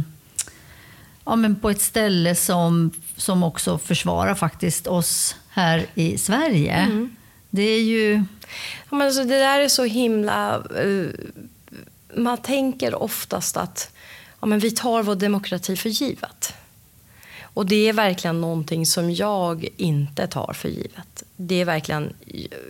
ja, 1.25 1.37
men 1.37 1.57
på 1.57 1.71
ett 1.71 1.81
ställe 1.81 2.35
som, 2.35 2.91
som 3.17 3.43
också 3.43 3.79
försvarar 3.79 4.35
faktiskt 4.35 4.87
oss 4.87 5.37
här 5.49 5.87
i 5.95 6.19
Sverige. 6.19 7.09
Det 7.51 7.63
är 7.63 7.83
ju... 7.83 8.25
Ja, 8.91 8.97
men 8.97 9.03
alltså, 9.03 9.25
det 9.25 9.39
där 9.39 9.61
är 9.61 9.69
så 9.69 9.85
himla... 9.85 10.55
eh, 10.57 11.07
man 12.17 12.39
tänker 12.39 13.03
oftast 13.03 13.57
att 13.57 13.93
ja, 14.41 14.47
men 14.47 14.59
vi 14.59 14.71
tar 14.71 15.03
vår 15.03 15.15
demokrati 15.15 15.77
för 15.77 15.89
givet. 15.89 16.55
Och 17.55 17.67
det 17.67 17.89
är 17.89 17.93
verkligen 17.93 18.41
någonting 18.41 18.87
som 18.87 19.15
jag 19.15 19.69
inte 19.77 20.27
tar 20.27 20.53
för 20.53 20.69
givet. 20.69 21.23
Det 21.37 21.61
är 21.61 21.65
verkligen, 21.65 22.13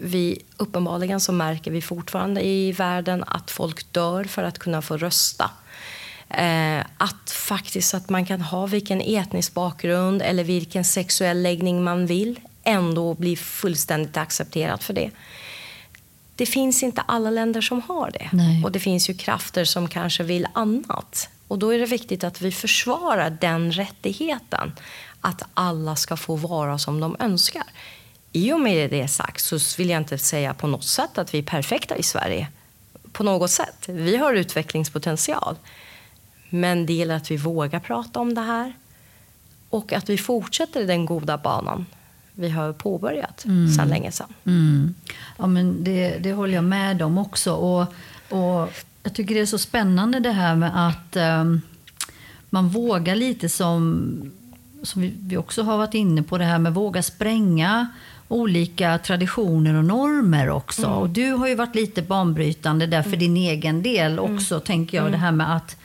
vi, 0.02 0.38
uppenbarligen 0.56 1.20
så 1.20 1.32
märker 1.32 1.70
vi 1.70 1.82
fortfarande 1.82 2.46
i 2.46 2.72
världen 2.72 3.24
att 3.26 3.50
folk 3.50 3.92
dör 3.92 4.24
för 4.24 4.42
att 4.42 4.58
kunna 4.58 4.82
få 4.82 4.96
rösta. 4.96 5.50
Eh, 6.28 6.80
att 6.96 7.30
faktiskt 7.30 7.94
att 7.94 8.08
man 8.08 8.26
kan 8.26 8.40
ha 8.40 8.66
vilken 8.66 9.00
etnisk 9.00 9.54
bakgrund 9.54 10.22
eller 10.22 10.44
vilken 10.44 10.84
sexuell 10.84 11.42
läggning 11.42 11.84
man 11.84 12.06
vill 12.06 12.40
ändå 12.64 13.14
bli 13.14 13.36
fullständigt 13.36 14.16
accepterad 14.16 14.82
för 14.82 14.94
det. 14.94 15.10
Det 16.36 16.46
finns 16.46 16.82
inte 16.82 17.00
alla 17.00 17.30
länder 17.30 17.60
som 17.60 17.82
har 17.82 18.10
det. 18.10 18.28
Nej. 18.32 18.64
Och 18.64 18.72
det 18.72 18.80
finns 18.80 19.10
ju 19.10 19.14
krafter 19.14 19.64
som 19.64 19.88
kanske 19.88 20.22
vill 20.22 20.46
annat. 20.52 21.28
Och 21.52 21.58
då 21.58 21.74
är 21.74 21.78
det 21.78 21.86
viktigt 21.86 22.24
att 22.24 22.40
vi 22.40 22.52
försvarar 22.52 23.36
den 23.40 23.72
rättigheten. 23.72 24.72
Att 25.20 25.42
alla 25.54 25.96
ska 25.96 26.16
få 26.16 26.36
vara 26.36 26.78
som 26.78 27.00
de 27.00 27.16
önskar. 27.18 27.64
I 28.32 28.52
och 28.52 28.60
med 28.60 28.90
det 28.90 29.08
sagt 29.08 29.42
så 29.42 29.58
vill 29.78 29.90
jag 29.90 30.00
inte 30.00 30.18
säga 30.18 30.54
på 30.54 30.66
något 30.66 30.84
sätt 30.84 31.18
att 31.18 31.34
vi 31.34 31.38
är 31.38 31.42
perfekta 31.42 31.96
i 31.96 32.02
Sverige. 32.02 32.48
På 33.12 33.22
något 33.22 33.50
sätt. 33.50 33.88
Vi 33.88 34.16
har 34.16 34.34
utvecklingspotential. 34.34 35.56
Men 36.48 36.86
det 36.86 36.92
gäller 36.92 37.16
att 37.16 37.30
vi 37.30 37.36
vågar 37.36 37.80
prata 37.80 38.20
om 38.20 38.34
det 38.34 38.40
här. 38.40 38.72
Och 39.70 39.92
att 39.92 40.10
vi 40.10 40.18
fortsätter 40.18 40.86
den 40.86 41.06
goda 41.06 41.38
banan 41.38 41.86
vi 42.34 42.50
har 42.50 42.72
påbörjat 42.72 43.40
sedan 43.76 43.88
länge 43.88 44.12
sedan. 44.12 44.34
Mm. 44.46 44.94
Ja, 45.38 45.46
men 45.46 45.84
det, 45.84 46.18
det 46.18 46.32
håller 46.32 46.54
jag 46.54 46.64
med 46.64 47.02
om 47.02 47.18
också. 47.18 47.52
Och, 47.52 47.86
och 48.38 48.68
jag 49.02 49.14
tycker 49.14 49.34
det 49.34 49.40
är 49.40 49.46
så 49.46 49.58
spännande 49.58 50.20
det 50.20 50.32
här 50.32 50.56
med 50.56 50.88
att 50.88 51.16
ehm, 51.16 51.60
man 52.50 52.68
vågar 52.68 53.14
lite 53.14 53.48
som, 53.48 54.30
som 54.82 55.02
vi, 55.02 55.14
vi 55.20 55.36
också 55.36 55.62
har 55.62 55.78
varit 55.78 55.94
inne 55.94 56.22
på, 56.22 56.38
det 56.38 56.44
här 56.44 56.58
med 56.58 56.74
våga 56.74 57.02
spränga 57.02 57.88
olika 58.28 58.98
traditioner 58.98 59.74
och 59.74 59.84
normer 59.84 60.50
också. 60.50 60.86
Och 60.86 61.10
du 61.10 61.32
har 61.32 61.48
ju 61.48 61.54
varit 61.54 61.74
lite 61.74 62.02
banbrytande 62.02 62.86
där 62.86 63.02
för 63.02 63.16
din 63.16 63.36
egen 63.36 63.82
del 63.82 64.18
också, 64.18 64.60
tänker 64.60 64.96
jag. 64.96 65.12
Det 65.12 65.18
här 65.18 65.32
med 65.32 65.56
att 65.56 65.76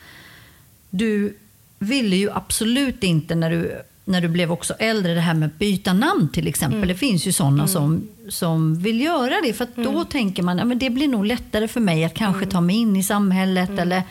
du 0.89 1.37
ville 1.79 2.15
ju 2.15 2.31
absolut 2.31 3.03
inte 3.03 3.35
när 3.35 3.49
du, 3.49 3.81
när 4.07 4.21
du 4.21 4.27
blev 4.27 4.51
också 4.51 4.73
äldre, 4.73 5.13
det 5.13 5.21
här 5.21 5.33
med 5.33 5.47
att 5.47 5.59
byta 5.59 5.93
namn 5.93 6.29
till 6.29 6.47
exempel. 6.47 6.87
Det 6.87 6.95
finns 6.95 7.27
ju 7.27 7.31
sådana 7.31 7.67
som, 7.67 8.07
som 8.29 8.79
vill 8.79 9.01
göra 9.01 9.33
det. 9.43 9.53
För 9.53 9.63
att 9.63 9.75
då 9.75 10.03
tänker 10.03 10.43
man 10.43 10.59
att 10.71 10.79
det 10.79 10.89
blir 10.89 11.07
nog 11.07 11.25
lättare 11.25 11.67
för 11.67 11.79
mig 11.79 12.05
att 12.05 12.13
kanske 12.13 12.45
ta 12.45 12.61
mig 12.61 12.75
in 12.75 12.95
i 12.95 13.03
samhället 13.03 13.69
eller, 13.69 14.03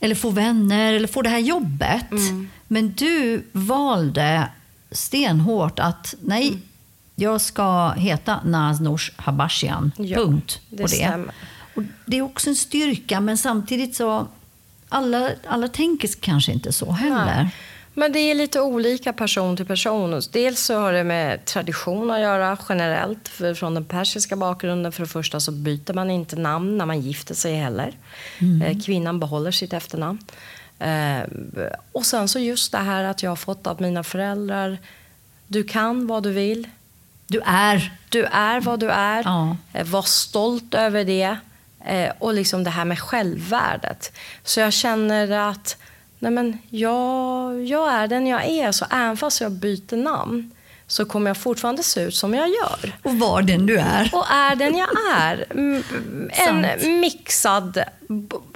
eller 0.00 0.14
få 0.14 0.30
vänner 0.30 0.92
eller 0.92 1.08
få 1.08 1.22
det 1.22 1.28
här 1.28 1.38
jobbet. 1.38 2.06
Men 2.68 2.92
du 2.92 3.44
valde 3.52 4.48
stenhårt 4.90 5.78
att 5.78 6.14
nej, 6.20 6.58
jag 7.14 7.40
ska 7.40 7.90
heta 7.90 8.40
Naznors 8.44 9.12
Habashian. 9.16 9.92
Ja, 9.96 10.16
Punkt 10.16 10.60
det 10.70 10.76
på 10.76 10.82
det. 10.82 10.88
stämmer. 10.88 11.34
Och 11.74 11.82
det 12.04 12.18
är 12.18 12.22
också 12.22 12.50
en 12.50 12.56
styrka, 12.56 13.20
men 13.20 13.38
samtidigt 13.38 13.96
så 13.96 14.26
alla, 14.88 15.30
alla 15.46 15.68
tänker 15.68 16.08
kanske 16.20 16.52
inte 16.52 16.72
så 16.72 16.90
heller. 16.92 17.42
Nej. 17.42 17.50
Men 17.98 18.12
det 18.12 18.18
är 18.18 18.34
lite 18.34 18.60
olika 18.60 19.12
person 19.12 19.56
till 19.56 19.66
person. 19.66 20.22
Dels 20.32 20.60
så 20.60 20.78
har 20.78 20.92
det 20.92 21.04
med 21.04 21.44
tradition 21.44 22.10
att 22.10 22.20
göra 22.20 22.58
generellt. 22.68 23.28
För 23.28 23.54
från 23.54 23.74
den 23.74 23.84
persiska 23.84 24.36
bakgrunden, 24.36 24.92
för 24.92 25.02
det 25.02 25.08
första 25.08 25.40
så 25.40 25.52
byter 25.52 25.92
man 25.92 26.10
inte 26.10 26.36
namn 26.36 26.78
när 26.78 26.86
man 26.86 27.00
gifter 27.00 27.34
sig 27.34 27.54
heller. 27.54 27.92
Mm. 28.38 28.80
Kvinnan 28.80 29.20
behåller 29.20 29.50
sitt 29.50 29.72
efternamn. 29.72 30.18
Eh, 30.78 31.20
och 31.92 32.06
sen 32.06 32.28
så 32.28 32.38
just 32.38 32.72
det 32.72 32.78
här 32.78 33.04
att 33.04 33.22
jag 33.22 33.30
har 33.30 33.36
fått 33.36 33.66
av 33.66 33.82
mina 33.82 34.04
föräldrar. 34.04 34.78
Du 35.46 35.64
kan 35.64 36.06
vad 36.06 36.22
du 36.22 36.32
vill. 36.32 36.68
Du 37.26 37.40
är. 37.46 37.92
Du 38.08 38.24
är 38.24 38.60
vad 38.60 38.80
du 38.80 38.90
är. 38.90 39.22
Ja. 39.24 39.56
Eh, 39.72 39.86
var 39.86 40.02
stolt 40.02 40.74
över 40.74 41.04
det. 41.04 41.36
Och 42.18 42.34
liksom 42.34 42.64
det 42.64 42.70
här 42.70 42.84
med 42.84 42.98
självvärdet. 42.98 44.12
Så 44.44 44.60
jag 44.60 44.72
känner 44.72 45.30
att 45.30 45.76
nej 46.26 46.32
men 46.32 46.58
jag, 46.70 47.64
jag 47.64 47.92
är 47.92 48.08
den 48.08 48.26
jag 48.26 48.44
är. 48.44 48.72
Så 48.72 48.84
även 48.90 49.16
fast 49.16 49.40
jag 49.40 49.52
byter 49.52 49.96
namn 49.96 50.50
så 50.86 51.04
kommer 51.04 51.30
jag 51.30 51.36
fortfarande 51.36 51.82
se 51.82 52.02
ut 52.02 52.14
som 52.14 52.34
jag 52.34 52.48
gör. 52.48 52.96
Och 53.02 53.14
var 53.14 53.42
den 53.42 53.66
du 53.66 53.78
är. 53.78 54.10
Och 54.12 54.24
är 54.30 54.56
den 54.56 54.76
jag 54.76 54.88
är. 55.14 55.46
En 56.48 57.00
mixad 57.00 57.78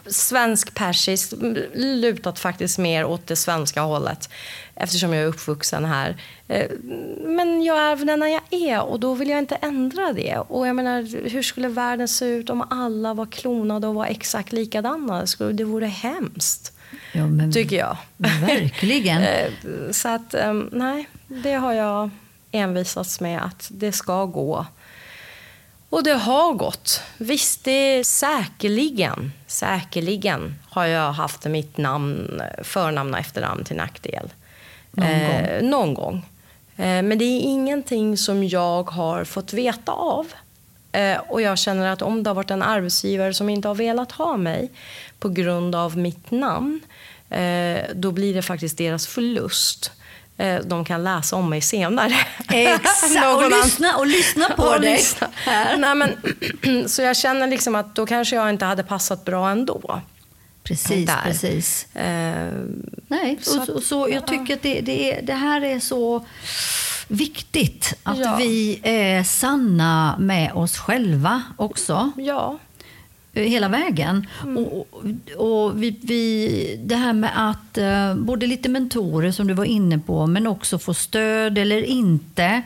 svensk-persisk, 0.07 1.33
lutat 1.75 2.39
faktiskt 2.39 2.79
mer 2.79 3.05
åt 3.05 3.27
det 3.27 3.37
svenska 3.37 3.81
hållet 3.81 4.31
eftersom 4.75 5.15
jag 5.15 5.23
är 5.23 5.27
uppvuxen 5.27 5.85
här. 5.85 6.17
Eh, 6.49 6.71
men 7.25 7.63
jag 7.63 7.79
är 7.79 7.97
den 7.97 8.33
jag 8.33 8.43
är 8.51 8.83
och 8.83 9.01
då 9.01 9.15
vill 9.15 9.31
jag 9.31 9.39
inte 9.39 9.55
ändra 9.55 10.13
det. 10.13 10.37
Och 10.37 10.67
jag 10.67 10.77
menar, 10.77 11.29
hur 11.31 11.43
skulle 11.43 11.69
världen 11.69 12.09
se 12.09 12.25
ut 12.25 12.51
om 12.51 12.63
alla 12.71 13.15
var 13.15 13.27
klonade 13.27 13.87
och 13.87 13.95
var 13.95 14.07
exakt 14.07 14.53
likadana? 14.53 15.25
Det 15.53 15.65
vore 15.65 15.87
hemskt. 15.87 16.73
Ja, 17.13 17.27
men, 17.27 17.53
tycker 17.53 17.77
jag. 17.77 17.97
Verkligen. 18.17 19.23
Eh, 19.31 19.51
så 19.91 20.09
att, 20.09 20.35
ehm, 20.35 20.69
nej, 20.73 21.09
det 21.27 21.53
har 21.53 21.73
jag 21.73 22.11
envisats 22.51 23.21
med 23.21 23.43
att 23.45 23.69
det 23.71 23.93
ska 23.93 24.25
gå. 24.25 24.67
Och 25.91 26.05
det 26.05 26.15
har 26.15 26.53
gått. 26.53 27.03
Visst, 27.19 27.65
det 27.65 28.05
säkerligen, 28.05 29.33
säkerligen 29.47 30.55
har 30.69 30.87
jag 30.87 31.13
haft 31.13 31.45
mitt 31.45 31.77
namn, 31.77 32.43
förnamn 32.63 33.15
och 33.15 33.21
efternamn 33.21 33.65
till 33.65 33.77
nackdel. 33.77 34.31
Någon 34.91 35.07
eh, 35.07 35.59
gång. 35.61 35.71
Någon 35.71 35.95
gång. 35.95 36.27
Eh, 36.77 37.03
men 37.03 37.19
det 37.19 37.25
är 37.25 37.41
ingenting 37.41 38.17
som 38.17 38.45
jag 38.45 38.91
har 38.91 39.25
fått 39.25 39.53
veta 39.53 39.93
av. 39.93 40.27
Eh, 40.93 41.19
och 41.29 41.43
jag 41.43 41.59
känner 41.59 41.93
att 41.93 42.03
om 42.03 42.23
det 42.23 42.31
har 42.31 42.35
varit 42.35 42.51
en 42.51 42.63
arbetsgivare 42.63 43.35
som 43.35 43.49
inte 43.49 43.69
har 43.69 43.75
velat 43.75 44.13
ha 44.13 44.37
mig 44.37 44.71
på 45.19 45.29
grund 45.29 45.75
av 45.75 45.99
mitt 45.99 46.31
namn, 46.31 46.81
eh, 47.31 47.81
då 47.95 48.13
blir 48.13 48.35
det 48.35 48.43
faktiskt 48.43 48.79
deras 48.79 49.07
förlust. 49.07 49.93
Eh, 50.37 50.61
de 50.65 50.85
kan 50.85 51.05
läsa 51.05 51.37
om 51.37 51.51
mig 51.51 51.61
senare. 51.61 52.15
Exakt, 52.49 53.25
och, 53.37 53.51
lyssna, 53.51 53.97
och 53.97 54.07
lyssna 54.07 54.49
på 54.57 54.63
och 54.75 54.81
dig. 54.81 54.93
Lyssna. 54.93 55.29
Nej, 55.77 55.95
men, 55.95 56.17
så 56.89 57.03
jag 57.03 57.17
känner 57.17 57.47
liksom 57.47 57.75
att 57.75 57.95
då 57.95 58.07
kanske 58.07 58.37
jag 58.37 58.51
inte 58.51 58.65
hade 58.65 58.83
passat 58.83 59.25
bra 59.25 59.51
ändå. 59.51 60.01
Precis, 60.63 61.07
Där. 61.07 61.23
precis. 61.25 61.97
Eh, 61.97 62.53
Nej, 63.09 63.39
så, 63.43 63.63
och, 63.63 63.69
och, 63.69 63.83
så, 63.83 64.09
jag 64.11 64.27
tycker 64.27 64.55
att 64.55 64.63
det, 64.63 64.81
det, 64.81 65.13
är, 65.13 65.23
det 65.23 65.35
här 65.35 65.65
är 65.65 65.81
så 65.81 66.27
viktigt 67.11 67.95
att 68.03 68.19
ja. 68.19 68.37
vi 68.37 68.81
är 68.83 69.23
sanna 69.23 70.17
med 70.19 70.53
oss 70.53 70.79
själva 70.79 71.43
också. 71.57 72.13
Ja. 72.17 72.59
Eh, 73.33 73.45
hela 73.45 73.69
vägen. 73.69 74.27
Mm. 74.43 74.57
Och, 74.57 74.89
och 75.37 75.83
vi, 75.83 75.99
vi, 76.03 76.81
det 76.85 76.97
här 76.97 77.13
med 77.13 77.31
att 77.35 77.79
uh, 77.79 78.25
både 78.25 78.47
lite 78.47 78.69
mentorer 78.69 79.33
som 79.33 79.47
du 79.47 79.55
var 79.55 79.65
inne 79.65 79.99
på, 79.99 80.27
men 80.27 80.47
också 80.47 80.79
få 80.79 80.95
stöd 80.95 81.59
eller 81.59 81.83
inte. 81.83 82.63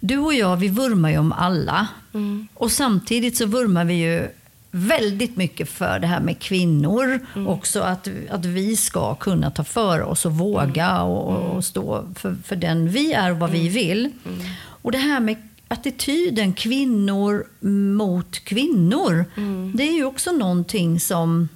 Du 0.00 0.18
och 0.18 0.34
jag, 0.34 0.56
vi 0.56 0.68
vurmar 0.68 1.10
ju 1.10 1.18
om 1.18 1.32
alla. 1.32 1.88
Mm. 2.14 2.48
Och 2.54 2.72
samtidigt 2.72 3.36
så 3.36 3.46
vurmar 3.46 3.84
vi 3.84 3.94
ju 3.94 4.28
väldigt 4.76 5.36
mycket 5.36 5.68
för 5.68 5.98
det 5.98 6.06
här 6.06 6.20
med 6.20 6.38
kvinnor. 6.38 7.26
Mm. 7.34 7.48
Också 7.48 7.80
att, 7.80 8.08
att 8.30 8.44
vi 8.44 8.76
ska 8.76 9.14
kunna 9.14 9.50
ta 9.50 9.64
för 9.64 10.02
oss 10.02 10.26
och 10.26 10.32
våga 10.32 10.88
mm. 10.88 11.02
och, 11.02 11.36
och, 11.36 11.50
mm. 11.50 11.62
stå 11.62 12.08
för, 12.14 12.36
för 12.44 12.56
den 12.56 12.88
vi 12.88 13.12
är 13.12 13.30
och 13.30 13.38
vad 13.38 13.50
vi 13.50 13.60
mm. 13.60 13.72
vill. 13.72 14.10
Och 14.56 14.92
det 14.92 14.98
här 14.98 15.20
med 15.20 15.48
attityden 15.68 16.52
kvinnor 16.52 17.46
mot 17.94 18.44
kvinnor, 18.44 19.24
mm. 19.36 19.72
det 19.76 19.82
är 19.82 19.92
ju 19.92 20.04
också 20.04 20.32
någonting 20.32 21.00
som 21.00 21.48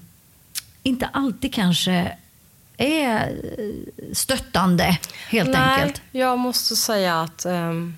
inte 0.83 1.07
alltid 1.13 1.55
kanske 1.55 2.17
är 2.77 3.33
stöttande, 4.13 4.99
helt 5.29 5.51
Nej, 5.51 5.81
enkelt. 5.81 6.03
Jag 6.11 6.39
måste 6.39 6.77
säga 6.77 7.21
att 7.21 7.47
um, 7.47 7.97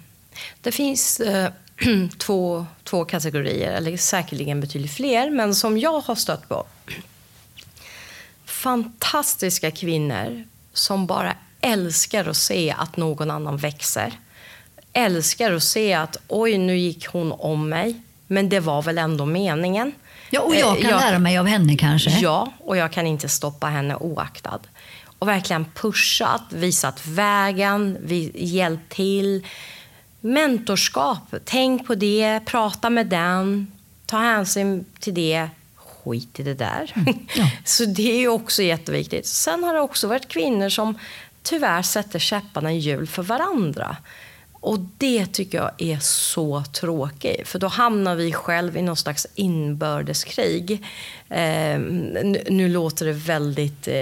det 0.60 0.72
finns 0.72 1.20
uh, 1.20 1.46
två, 2.18 2.66
två 2.84 3.04
kategorier, 3.04 3.72
eller 3.72 3.96
säkerligen 3.96 4.60
betydligt 4.60 4.94
fler, 4.94 5.30
men 5.30 5.54
som 5.54 5.78
jag 5.78 6.00
har 6.00 6.14
stött 6.14 6.48
på. 6.48 6.66
Fantastiska 8.44 9.70
kvinnor 9.70 10.44
som 10.72 11.06
bara 11.06 11.34
älskar 11.60 12.28
att 12.28 12.36
se 12.36 12.74
att 12.78 12.96
någon 12.96 13.30
annan 13.30 13.56
växer 13.56 14.12
älskar 14.92 15.52
att 15.52 15.62
se 15.62 15.94
att 15.94 16.16
oj, 16.28 16.58
nu 16.58 16.78
gick 16.78 17.06
hon 17.06 17.32
om 17.32 17.68
mig. 17.68 18.00
Men 18.26 18.48
det 18.48 18.60
var 18.60 18.82
väl 18.82 18.98
ändå 18.98 19.26
meningen. 19.26 19.92
Ja, 20.30 20.40
och 20.40 20.54
jag 20.54 20.76
kan 20.76 20.86
eh, 20.86 20.90
jag, 20.90 21.00
lära 21.00 21.18
mig 21.18 21.38
av 21.38 21.46
henne 21.46 21.76
kanske. 21.76 22.10
Ja, 22.10 22.52
och 22.58 22.76
jag 22.76 22.92
kan 22.92 23.06
inte 23.06 23.28
stoppa 23.28 23.66
henne 23.66 23.96
oaktad. 23.96 24.60
Och 25.18 25.28
verkligen 25.28 25.64
pushat, 25.64 26.42
visat 26.50 27.06
vägen, 27.06 27.98
hjälpt 28.34 28.92
till. 28.92 29.46
Mentorskap, 30.20 31.34
tänk 31.44 31.86
på 31.86 31.94
det, 31.94 32.40
prata 32.44 32.90
med 32.90 33.06
den, 33.06 33.72
ta 34.06 34.18
hänsyn 34.18 34.84
till 34.98 35.14
det. 35.14 35.48
Skit 35.76 36.40
i 36.40 36.42
det 36.42 36.54
där. 36.54 36.92
Mm, 36.96 37.18
ja. 37.36 37.50
Så 37.64 37.84
det 37.84 38.12
är 38.12 38.18
ju 38.18 38.28
också 38.28 38.62
jätteviktigt. 38.62 39.26
Sen 39.26 39.64
har 39.64 39.74
det 39.74 39.80
också 39.80 40.08
varit 40.08 40.28
kvinnor 40.28 40.68
som 40.68 40.98
tyvärr 41.42 41.82
sätter 41.82 42.18
käpparna 42.18 42.72
i 42.72 42.78
hjul 42.78 43.06
för 43.06 43.22
varandra. 43.22 43.96
Och 44.60 44.78
det 44.98 45.26
tycker 45.26 45.58
jag 45.58 45.70
är 45.78 45.98
så 46.00 46.62
tråkigt. 46.72 47.48
För 47.48 47.58
då 47.58 47.66
hamnar 47.66 48.14
vi 48.14 48.32
själv 48.32 48.76
i 48.76 48.82
någon 48.82 48.96
slags 48.96 49.26
inbördeskrig. 49.34 50.72
Eh, 51.28 51.78
nu, 51.78 52.42
nu, 52.48 52.68
låter 52.68 53.06
det 53.06 53.12
väldigt 53.12 53.88
eh, 53.88 53.94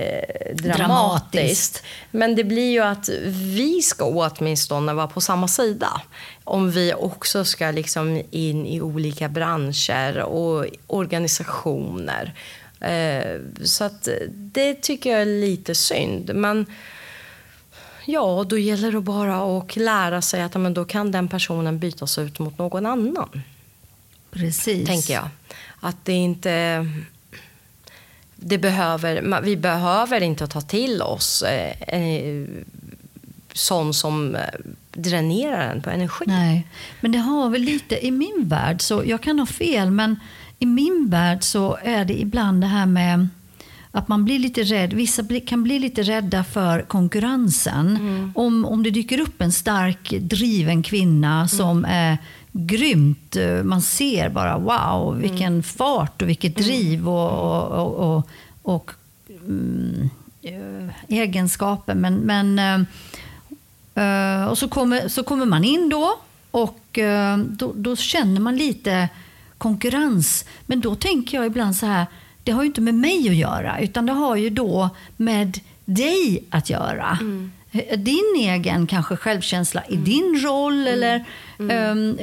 dramatiskt, 0.54 0.78
dramatiskt. 0.78 1.82
Men 2.10 2.34
det 2.34 2.44
blir 2.44 2.70
ju 2.70 2.80
att 2.80 3.08
vi 3.32 3.82
ska 3.82 4.04
åtminstone 4.04 4.94
vara 4.94 5.06
på 5.06 5.20
samma 5.20 5.48
sida. 5.48 6.02
Om 6.44 6.70
vi 6.70 6.94
också 6.94 7.44
ska 7.44 7.70
liksom 7.70 8.22
in 8.30 8.66
i 8.66 8.80
olika 8.80 9.28
branscher 9.28 10.22
och 10.22 10.66
organisationer. 10.86 12.34
Eh, 12.80 13.40
så 13.64 13.84
att 13.84 14.08
det 14.30 14.74
tycker 14.74 15.10
jag 15.10 15.20
är 15.20 15.40
lite 15.40 15.74
synd. 15.74 16.30
Men 16.34 16.66
Ja, 18.10 18.44
då 18.48 18.58
gäller 18.58 18.92
det 18.92 19.00
bara 19.00 19.58
att 19.58 19.76
lära 19.76 20.22
sig 20.22 20.42
att 20.42 20.54
men 20.54 20.74
då 20.74 20.84
kan 20.84 21.10
den 21.10 21.28
personen 21.28 21.78
bytas 21.78 22.18
ut 22.18 22.38
mot 22.38 22.58
någon 22.58 22.86
annan. 22.86 23.42
Precis. 24.30 24.88
Tänker 24.88 25.14
jag. 25.14 25.28
Att 25.80 26.04
det 26.04 26.12
inte... 26.12 26.86
Det 28.36 28.58
behöver, 28.58 29.40
vi 29.40 29.56
behöver 29.56 30.22
inte 30.22 30.46
ta 30.46 30.60
till 30.60 31.02
oss 31.02 31.42
eh, 31.42 32.00
eh, 32.00 32.46
sånt 33.52 33.96
som 33.96 34.34
eh, 34.34 34.42
dränerar 34.92 35.72
en 35.72 35.82
på 35.82 35.90
energi. 35.90 36.24
Nej, 36.26 36.66
men 37.00 37.12
det 37.12 37.18
har 37.18 37.50
väl 37.50 37.62
lite 37.62 38.06
i 38.06 38.10
min 38.10 38.44
värld, 38.48 38.82
så 38.82 39.02
jag 39.06 39.22
kan 39.22 39.38
ha 39.38 39.46
fel, 39.46 39.90
men 39.90 40.16
i 40.58 40.66
min 40.66 41.06
värld 41.10 41.42
så 41.42 41.78
är 41.82 42.04
det 42.04 42.20
ibland 42.20 42.60
det 42.60 42.66
här 42.66 42.86
med 42.86 43.28
att 43.98 44.08
man 44.08 44.24
blir 44.24 44.38
lite 44.38 44.62
rädd. 44.62 44.92
Vissa 44.92 45.24
kan 45.46 45.62
bli 45.62 45.78
lite 45.78 46.02
rädda 46.02 46.44
för 46.44 46.82
konkurrensen. 46.82 47.96
Mm. 47.96 48.32
Om, 48.34 48.64
om 48.64 48.82
det 48.82 48.90
dyker 48.90 49.20
upp 49.20 49.40
en 49.40 49.52
stark, 49.52 50.14
driven 50.20 50.82
kvinna 50.82 51.34
mm. 51.34 51.48
som 51.48 51.84
är 51.84 52.18
grymt. 52.52 53.36
Eh, 53.36 53.62
man 53.62 53.82
ser 53.82 54.28
bara 54.28 54.58
wow, 54.58 55.18
vilken 55.18 55.52
mm. 55.52 55.62
fart 55.62 56.22
och 56.22 56.28
vilket 56.28 56.56
mm. 56.56 56.68
driv 56.68 57.08
och, 57.08 57.72
och, 57.72 58.16
och, 58.16 58.28
och 58.62 58.90
mm, 59.46 60.10
eh, 60.42 61.18
egenskaper. 61.18 61.94
Men, 61.94 62.14
men, 62.14 62.58
uh, 63.98 64.46
och 64.48 64.58
så 64.58 64.68
kommer, 64.68 65.08
så 65.08 65.22
kommer 65.22 65.46
man 65.46 65.64
in 65.64 65.88
då 65.88 66.14
och 66.50 66.98
uh, 66.98 67.36
då, 67.36 67.72
då 67.74 67.96
känner 67.96 68.40
man 68.40 68.56
lite 68.56 69.08
konkurrens. 69.58 70.44
Men 70.66 70.80
då 70.80 70.94
tänker 70.94 71.36
jag 71.36 71.46
ibland 71.46 71.76
så 71.76 71.86
här, 71.86 72.06
det 72.48 72.52
har 72.52 72.62
ju 72.62 72.66
inte 72.66 72.80
med 72.80 72.94
mig 72.94 73.28
att 73.28 73.34
göra, 73.34 73.80
utan 73.80 74.06
det 74.06 74.12
har 74.12 74.36
ju 74.36 74.50
då 74.50 74.90
med 75.16 75.60
dig 75.84 76.44
att 76.50 76.70
göra. 76.70 77.18
Mm. 77.20 77.52
Din 77.96 78.34
egen 78.36 78.86
kanske 78.86 79.16
självkänsla 79.16 79.82
i 79.88 79.94
mm. 79.94 80.04
din 80.04 80.40
roll. 80.42 80.88
Mm. 80.88 80.94
Eller, 80.94 81.24
um, 81.90 82.18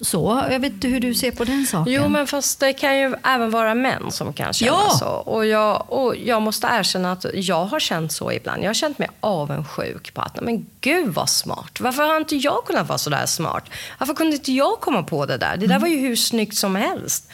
så. 0.00 0.44
Jag 0.50 0.60
vet 0.60 0.72
inte 0.72 0.88
hur 0.88 1.00
du 1.00 1.14
ser 1.14 1.30
på 1.30 1.44
den 1.44 1.66
saken. 1.66 1.92
Jo, 1.92 2.08
men 2.08 2.26
fast 2.26 2.60
det 2.60 2.72
kan 2.72 2.98
ju 2.98 3.14
även 3.22 3.50
vara 3.50 3.74
män 3.74 4.10
som 4.10 4.32
kan 4.32 4.52
känna 4.52 4.70
Ja. 4.70 4.96
så. 4.98 5.06
Och 5.06 5.46
jag, 5.46 5.92
och 5.92 6.16
jag 6.16 6.42
måste 6.42 6.68
erkänna 6.70 7.12
att 7.12 7.26
jag 7.34 7.64
har 7.64 7.80
känt 7.80 8.12
så 8.12 8.32
ibland. 8.32 8.62
Jag 8.62 8.68
har 8.68 8.74
känt 8.74 8.98
mig 8.98 9.08
avundsjuk 9.20 10.14
på 10.14 10.20
att, 10.20 10.40
men 10.40 10.66
gud 10.80 11.08
vad 11.08 11.28
smart. 11.28 11.80
Varför 11.80 12.02
har 12.02 12.16
inte 12.16 12.36
jag 12.36 12.64
kunnat 12.66 12.88
vara 12.88 12.98
så 12.98 13.10
där 13.10 13.26
smart? 13.26 13.64
Varför 13.98 14.14
kunde 14.14 14.36
inte 14.36 14.52
jag 14.52 14.80
komma 14.80 15.02
på 15.02 15.26
det 15.26 15.36
där? 15.36 15.56
Det 15.56 15.66
där 15.66 15.78
var 15.78 15.88
ju 15.88 15.98
hur 15.98 16.16
snyggt 16.16 16.56
som 16.56 16.76
helst. 16.76 17.30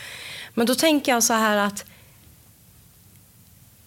Men 0.54 0.66
då 0.66 0.74
tänker 0.74 1.12
jag 1.12 1.22
så 1.22 1.34
här 1.34 1.56
att, 1.56 1.84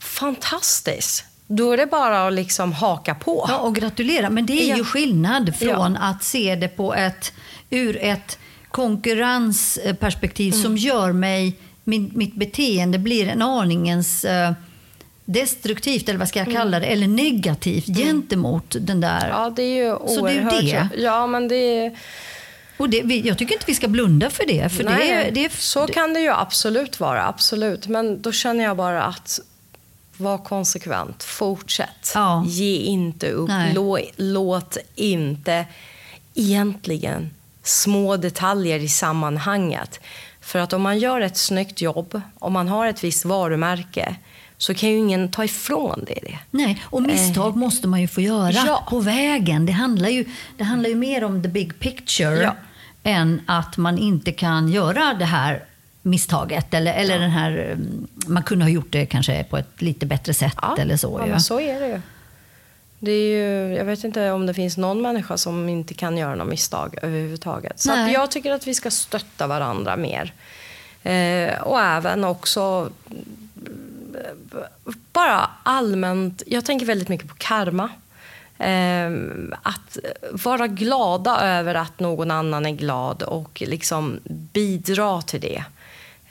fantastiskt. 0.04 1.26
Då 1.48 1.72
är 1.72 1.78
det 1.78 1.86
bara 1.86 2.28
att 2.28 2.34
liksom 2.34 2.74
haka 2.74 3.16
på. 3.16 3.46
Ja, 3.50 3.58
och 3.58 3.76
gratulera. 3.76 4.30
Men 4.30 4.46
det 4.46 4.54
är 4.64 4.70
Ja. 4.70 4.78
ju 4.78 4.84
skillnad 4.84 5.56
från 5.56 5.94
Ja. 6.02 6.08
att 6.10 6.24
se 6.24 6.56
det 6.56 6.68
på 6.68 6.94
ett, 6.96 7.34
ur 7.70 7.98
ett 8.02 8.38
konkurrensperspektiv 8.72 10.54
Mm. 10.54 10.64
som 10.64 10.78
gör 10.78 11.12
mig, 11.12 11.56
min, 11.84 12.12
mitt 12.16 12.36
beteende 12.36 13.00
blir 13.00 13.28
en 13.28 13.42
aningens 13.42 14.26
eh, 14.26 14.52
destruktivt, 15.26 16.10
eller 16.10 16.20
vad 16.20 16.28
ska 16.28 16.40
jag 16.40 16.52
kalla 16.52 16.80
det, 16.80 16.86
eller 16.86 17.08
negativt 17.08 17.86
gentemot 17.86 18.76
den 18.82 19.02
där. 19.02 19.18
Mm. 19.26 19.30
Ja, 19.30 19.50
det 19.56 19.64
är 19.64 19.76
ju 19.86 19.98
Så 20.16 20.26
det 20.26 20.32
är 20.34 20.46
oerhört. 20.46 20.62
det. 20.92 21.02
Ja, 21.02 21.28
men 21.28 21.48
det 21.48 21.56
är... 21.56 21.98
Och 22.78 22.90
det, 22.90 22.98
jag 22.98 23.38
tycker 23.38 23.54
inte 23.54 23.66
vi 23.68 23.76
ska 23.76 23.88
blunda 23.88 24.30
för 24.30 24.46
det. 24.48 24.70
För 24.72 24.84
Nej, 24.84 25.08
det, 25.08 25.14
är- 25.14 25.32
det 25.32 25.46
är, 25.46 25.50
så 25.58 25.88
kan 25.88 26.14
det 26.14 26.20
ju 26.20 26.30
absolut 26.30 27.00
vara. 27.00 27.26
absolut. 27.28 27.88
Men 27.88 28.22
då 28.22 28.32
känner 28.32 28.64
jag 28.64 28.78
bara 28.78 29.04
att 29.04 29.40
var 30.18 30.38
konsekvent. 30.38 31.24
Fortsätt. 31.24 32.12
Ja. 32.16 32.44
Ge 32.48 32.78
inte 32.78 33.30
upp. 33.32 33.50
Lå, 33.74 34.00
låt 34.16 34.78
inte 34.96 35.66
egentligen 36.36 37.30
små 37.64 38.18
detaljer 38.18 38.80
i 38.80 38.88
sammanhanget. 38.90 40.00
För 40.42 40.60
att 40.60 40.74
om 40.74 40.82
man 40.82 41.00
gör 41.00 41.22
ett 41.22 41.38
snyggt 41.38 41.82
jobb, 41.82 42.22
om 42.40 42.54
man 42.54 42.68
har 42.68 42.88
ett 42.88 43.04
visst 43.04 43.26
varumärke 43.26 44.16
så 44.58 44.74
kan 44.74 44.90
ju 44.90 44.98
ingen 44.98 45.32
ta 45.32 45.44
ifrån 45.44 46.04
det. 46.08 46.20
det. 46.24 46.38
Nej, 46.52 46.84
och 46.86 47.02
misstag 47.02 47.56
måste 47.56 47.88
man 47.88 48.02
ju 48.02 48.08
få 48.08 48.22
göra 48.22 48.50
Eh. 48.50 48.64
Ja. 48.68 48.88
på 48.90 49.00
vägen. 49.00 49.66
Det 49.66 49.72
handlar, 49.72 50.10
ju, 50.10 50.26
det 50.58 50.64
handlar 50.64 50.90
ju 50.90 50.96
mer 50.96 51.24
om 51.24 51.44
the 51.44 51.50
big 51.50 51.80
picture 51.80 52.44
Ja. 52.44 52.56
än 53.04 53.42
att 53.46 53.78
man 53.78 53.98
inte 53.98 54.32
kan 54.32 54.70
göra 54.70 55.14
det 55.14 55.26
här 55.26 55.64
misstaget. 56.04 56.74
Eller, 56.74 56.94
eller 56.94 57.20
den 57.20 57.32
här, 57.32 57.52
mm, 57.52 58.08
man 58.28 58.44
kunde 58.44 58.66
ha 58.66 58.70
gjort 58.70 58.92
det 58.92 59.06
kanske 59.06 59.44
på 59.44 59.58
ett 59.58 59.82
lite 59.82 60.06
bättre 60.06 60.34
sätt 60.34 60.58
eller 60.80 60.98
så. 60.98 61.18
Ja, 61.20 61.26
men 61.26 61.42
så 61.42 61.60
är 61.60 61.80
det 61.80 61.88
ju. 61.88 62.02
Det 63.00 63.12
är 63.12 63.38
ju. 63.38 63.76
Jag 63.76 63.86
vet 63.86 64.04
inte 64.04 64.32
om 64.32 64.46
det 64.46 64.54
finns 64.54 64.78
någon 64.78 65.02
människa 65.02 65.38
som 65.38 65.70
inte 65.70 65.94
kan 65.94 66.18
göra 66.18 66.36
något 66.36 66.48
misstag 66.48 66.98
överhuvudtaget. 67.02 67.80
Så 67.80 67.90
jag 68.14 68.32
tycker 68.32 68.52
att 68.52 68.68
vi 68.68 68.74
ska 68.74 68.92
stötta 68.92 69.48
varandra 69.48 69.96
mer. 69.96 70.34
Eh, 71.04 71.62
och 71.62 71.82
även 71.82 72.24
också 72.24 72.90
eh, 74.14 74.54
bara 75.14 75.50
allmänt, 75.64 76.44
jag 76.48 76.66
tänker 76.66 76.86
väldigt 76.86 77.10
mycket 77.10 77.30
på 77.30 77.36
karma. 77.38 77.90
Eh, 78.58 79.12
att 79.62 79.98
vara 80.32 80.68
glada 80.68 81.42
över 81.42 81.76
att 81.76 82.00
någon 82.00 82.32
annan 82.32 82.66
är 82.66 82.72
glad 82.72 83.24
och 83.24 83.64
liksom 83.66 84.20
bidra 84.26 85.22
till 85.22 85.42
det. 85.42 85.64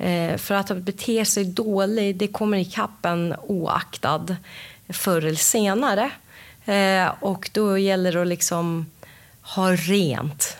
Eh, 0.03 0.37
för 0.37 0.55
att 0.55 0.77
bete 0.77 1.25
sig 1.25 1.45
dåligt, 1.45 2.19
det 2.19 2.29
kommer 2.29 2.59
ikapp 2.59 3.07
en 3.07 3.35
oaktad 3.43 4.37
förr 4.89 5.19
eller 5.25 5.35
senare. 5.35 6.11
Eh, 6.65 7.13
och 7.21 7.51
då 7.53 7.79
gäller 7.79 8.13
det 8.13 8.21
att 8.23 8.27
liksom 8.27 8.87
ha 9.43 9.73
rent 9.73 10.57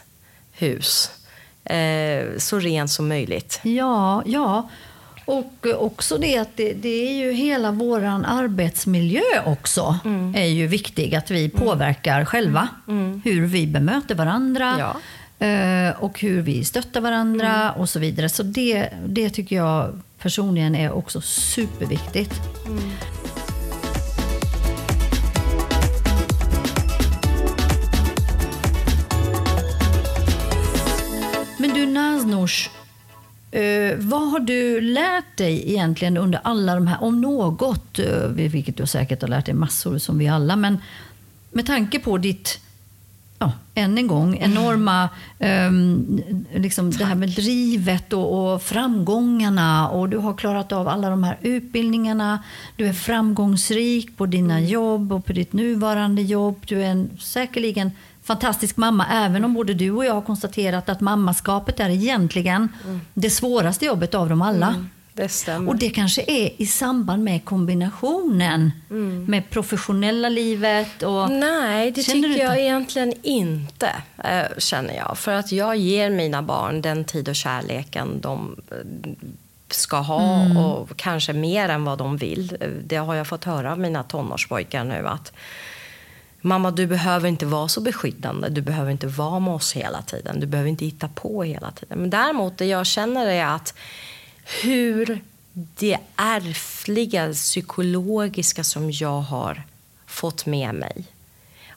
hus. 0.53 1.11
Eh, 1.65 2.25
så 2.39 2.59
rent 2.59 2.91
som 2.91 3.09
möjligt. 3.09 3.61
Ja, 3.63 4.23
ja. 4.27 4.69
Och 5.25 5.67
också 5.77 6.19
det 6.19 6.39
att 6.39 6.57
det, 6.57 6.73
det 6.73 7.09
är 7.09 7.13
ju 7.13 7.33
hela 7.33 7.71
våran 7.71 8.25
arbetsmiljö 8.25 9.23
också 9.45 9.99
Mm. 10.05 10.35
är 10.35 10.45
ju 10.47 10.67
viktig. 10.67 11.15
Att 11.15 11.31
vi 11.31 11.49
påverkar 11.49 12.25
själva 12.25 12.69
hur 13.25 13.47
vi 13.47 13.67
bemöter 13.67 14.15
varandra. 14.15 14.77
Ja. 14.79 14.97
Eh, 15.43 16.03
Och 16.03 16.21
hur 16.21 16.43
vi 16.43 16.65
stöttar 16.65 17.01
varandra 17.01 17.53
Mm. 17.71 17.81
och 17.81 17.89
så 17.89 17.99
vidare. 17.99 18.29
Så 18.29 18.43
det, 18.43 18.89
det 19.07 19.31
tycker 19.31 19.57
jag 19.57 20.01
personligen 20.19 20.75
är 20.75 20.93
också 20.93 21.21
superviktigt. 21.21 22.35
Men 31.59 31.75
du 31.75 31.87
Naznors, 31.87 32.71
eh, 33.51 33.97
vad 33.99 34.31
har 34.31 34.41
du 34.41 34.81
lärt 34.81 35.37
dig 35.37 35.71
egentligen 35.71 36.17
under 36.17 36.41
alla 36.45 36.75
de 36.75 36.87
här, 36.87 37.03
om 37.03 37.21
något, 37.21 37.99
eh, 37.99 38.27
vilket 38.29 38.77
du 38.77 38.87
säkert 38.87 39.23
har 39.23 39.29
lärt 39.29 39.47
dig 39.47 39.55
massor 39.55 39.99
som 39.99 40.19
vi 40.19 40.29
alla, 40.29 40.57
men 40.57 40.79
med 41.51 41.67
tanke 41.67 41.99
på 41.99 42.19
ditt, 42.19 42.61
ja, 43.43 43.53
än 43.75 43.99
en 43.99 44.07
gång, 44.07 44.37
enorma, 44.37 45.09
ehm, 45.39 46.23
liksom 46.55 46.91
det 46.91 47.05
här 47.05 47.15
med 47.15 47.29
drivet 47.29 48.13
och, 48.13 48.55
och 48.55 48.63
framgångarna. 48.63 49.89
Och 49.89 50.09
du 50.09 50.19
har 50.19 50.35
klarat 50.35 50.73
av 50.73 50.89
alla 50.89 51.11
de 51.11 51.25
här 51.25 51.39
utbildningarna, 51.41 52.43
du 52.77 52.87
är 52.87 52.93
framgångsrik 52.93 54.17
på 54.17 54.27
dina 54.27 54.61
jobb 54.61 55.13
och 55.13 55.27
på 55.27 55.33
ditt 55.33 55.53
nuvarande 55.53 56.23
jobb, 56.23 56.57
du 56.67 56.83
är 56.83 56.87
en 56.87 57.11
säkerligen 57.21 57.91
fantastisk 58.23 58.77
mamma, 58.77 59.07
även 59.13 59.45
om 59.45 59.55
både 59.55 59.75
du 59.75 59.91
och 59.91 60.05
jag 60.05 60.15
har 60.15 60.23
konstaterat 60.23 60.89
att 60.89 61.01
mammaskapet 61.01 61.81
är 61.81 61.89
egentligen 61.91 62.69
det 63.15 63.31
svåraste 63.31 63.87
jobbet 63.87 64.15
av 64.15 64.29
dem 64.29 64.43
alla. 64.43 64.75
Det 65.15 65.29
stämmer. 65.29 65.71
Och 65.71 65.77
det 65.77 65.91
kanske 65.91 66.23
är 66.27 66.63
i 66.63 66.67
samband 66.67 67.25
med 67.25 67.45
kombinationen 67.45 68.71
med 69.27 69.51
professionella 69.51 70.29
livet 70.29 71.03
och... 71.03 71.31
Nej, 71.31 71.91
det 71.91 72.03
Känner 72.03 72.29
tycker 72.29 72.45
jag 72.45 72.61
egentligen 72.61 73.15
inte, 73.23 73.91
eh, 74.25 74.59
känner 74.59 74.95
jag. 74.97 75.19
För 75.19 75.33
att 75.33 75.53
jag 75.53 75.77
ger 75.77 76.11
mina 76.11 76.43
barn 76.43 76.83
den 76.83 77.05
tid 77.05 77.29
och 77.29 77.37
kärleken 77.37 78.21
de 78.21 78.57
eh, 78.71 78.77
ska 79.71 79.97
ha 79.97 80.23
Mm. 80.43 80.57
och 80.57 80.97
kanske 80.97 81.33
mer 81.33 81.69
än 81.69 81.85
vad 81.85 81.99
de 81.99 82.17
vill. 82.17 82.57
Det 82.87 82.97
har 82.97 83.15
jag 83.15 83.27
fått 83.27 83.45
höra 83.45 83.73
av 83.73 83.79
mina 83.79 84.03
tonårspojkar 84.03 84.85
nu 84.85 85.09
att 85.09 85.33
Mamma, 86.45 86.71
du 86.71 86.87
behöver 86.87 87.29
inte 87.29 87.47
vara 87.47 87.69
så 87.69 87.81
beskyddande. 87.81 88.49
Du 88.49 88.61
behöver 88.61 88.91
inte 88.91 89.07
vara 89.07 89.41
med 89.41 89.55
oss 89.55 89.73
hela 89.73 90.03
tiden. 90.03 90.41
Du 90.41 90.47
behöver 90.47 90.71
inte 90.71 90.85
hitta 90.85 91.09
på 91.09 91.43
hela 91.43 91.71
tiden. 91.71 91.99
Men 91.99 92.11
däremot, 92.11 92.59
det 92.59 92.67
jag 92.67 92.87
känner 92.87 93.27
är 93.27 93.47
att 93.47 93.75
hur 94.45 95.21
det 95.55 95.99
ärftliga, 96.17 97.33
psykologiska 97.33 98.65
som 98.65 98.91
jag 98.91 99.21
har 99.21 99.63
fått 100.07 100.47
med 100.47 100.75
mig. 100.75 101.05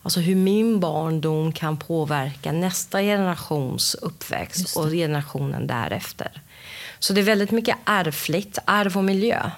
Alltså 0.01 0.19
hur 0.19 0.35
min 0.35 0.79
barndom 0.79 1.51
kan 1.53 1.77
påverka 1.77 2.51
nästa 2.51 3.01
generations 3.01 3.93
uppväxt 3.95 4.77
och 4.77 4.89
generationen 4.89 5.67
därefter. 5.67 6.31
Så 6.99 7.13
det 7.13 7.21
är 7.21 7.25
väldigt 7.25 7.51
mycket 7.51 7.77
ärftligt, 7.85 8.59
arv 8.65 8.97
och 8.97 9.03
miljö. 9.03 9.51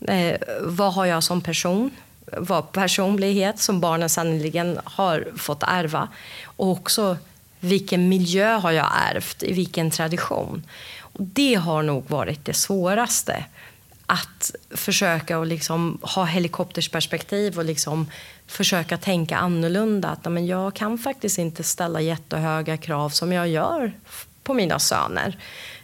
Eh, 0.00 0.40
vad 0.60 0.94
har 0.94 1.06
jag 1.06 1.22
som 1.22 1.40
person? 1.40 1.90
Vad 2.36 2.72
personlighet 2.72 3.58
som 3.58 3.80
barnen 3.80 4.10
sannoliken 4.10 4.80
har 4.84 5.28
fått 5.36 5.62
ärva. 5.62 6.08
Och 6.44 6.70
också 6.70 7.16
vilken 7.60 8.08
miljö 8.08 8.56
har 8.56 8.72
jag 8.72 8.86
ärvt, 9.10 9.42
i 9.42 9.52
vilken 9.52 9.90
tradition. 9.90 10.62
Och 11.18 11.24
det 11.24 11.54
har 11.54 11.82
nog 11.82 12.10
varit 12.10 12.44
det 12.44 12.54
svåraste. 12.54 13.44
Att 14.06 14.54
försöka 14.70 15.38
och 15.38 15.46
liksom 15.46 15.98
ha 16.02 16.24
helikoptersperspektiv 16.24 17.58
och 17.58 17.64
liksom 17.64 18.10
försöka 18.46 18.96
tänka 18.96 19.36
annorlunda. 19.36 20.08
Att 20.08 20.32
men 20.32 20.46
jag 20.46 20.74
kan 20.74 20.98
faktiskt 20.98 21.38
inte 21.38 21.62
ställa 21.62 22.00
jättehöga 22.00 22.76
krav 22.76 23.10
som 23.10 23.32
jag 23.32 23.48
gör 23.48 23.92
på 24.42 24.54
mina 24.54 24.78
söner. 24.78 25.38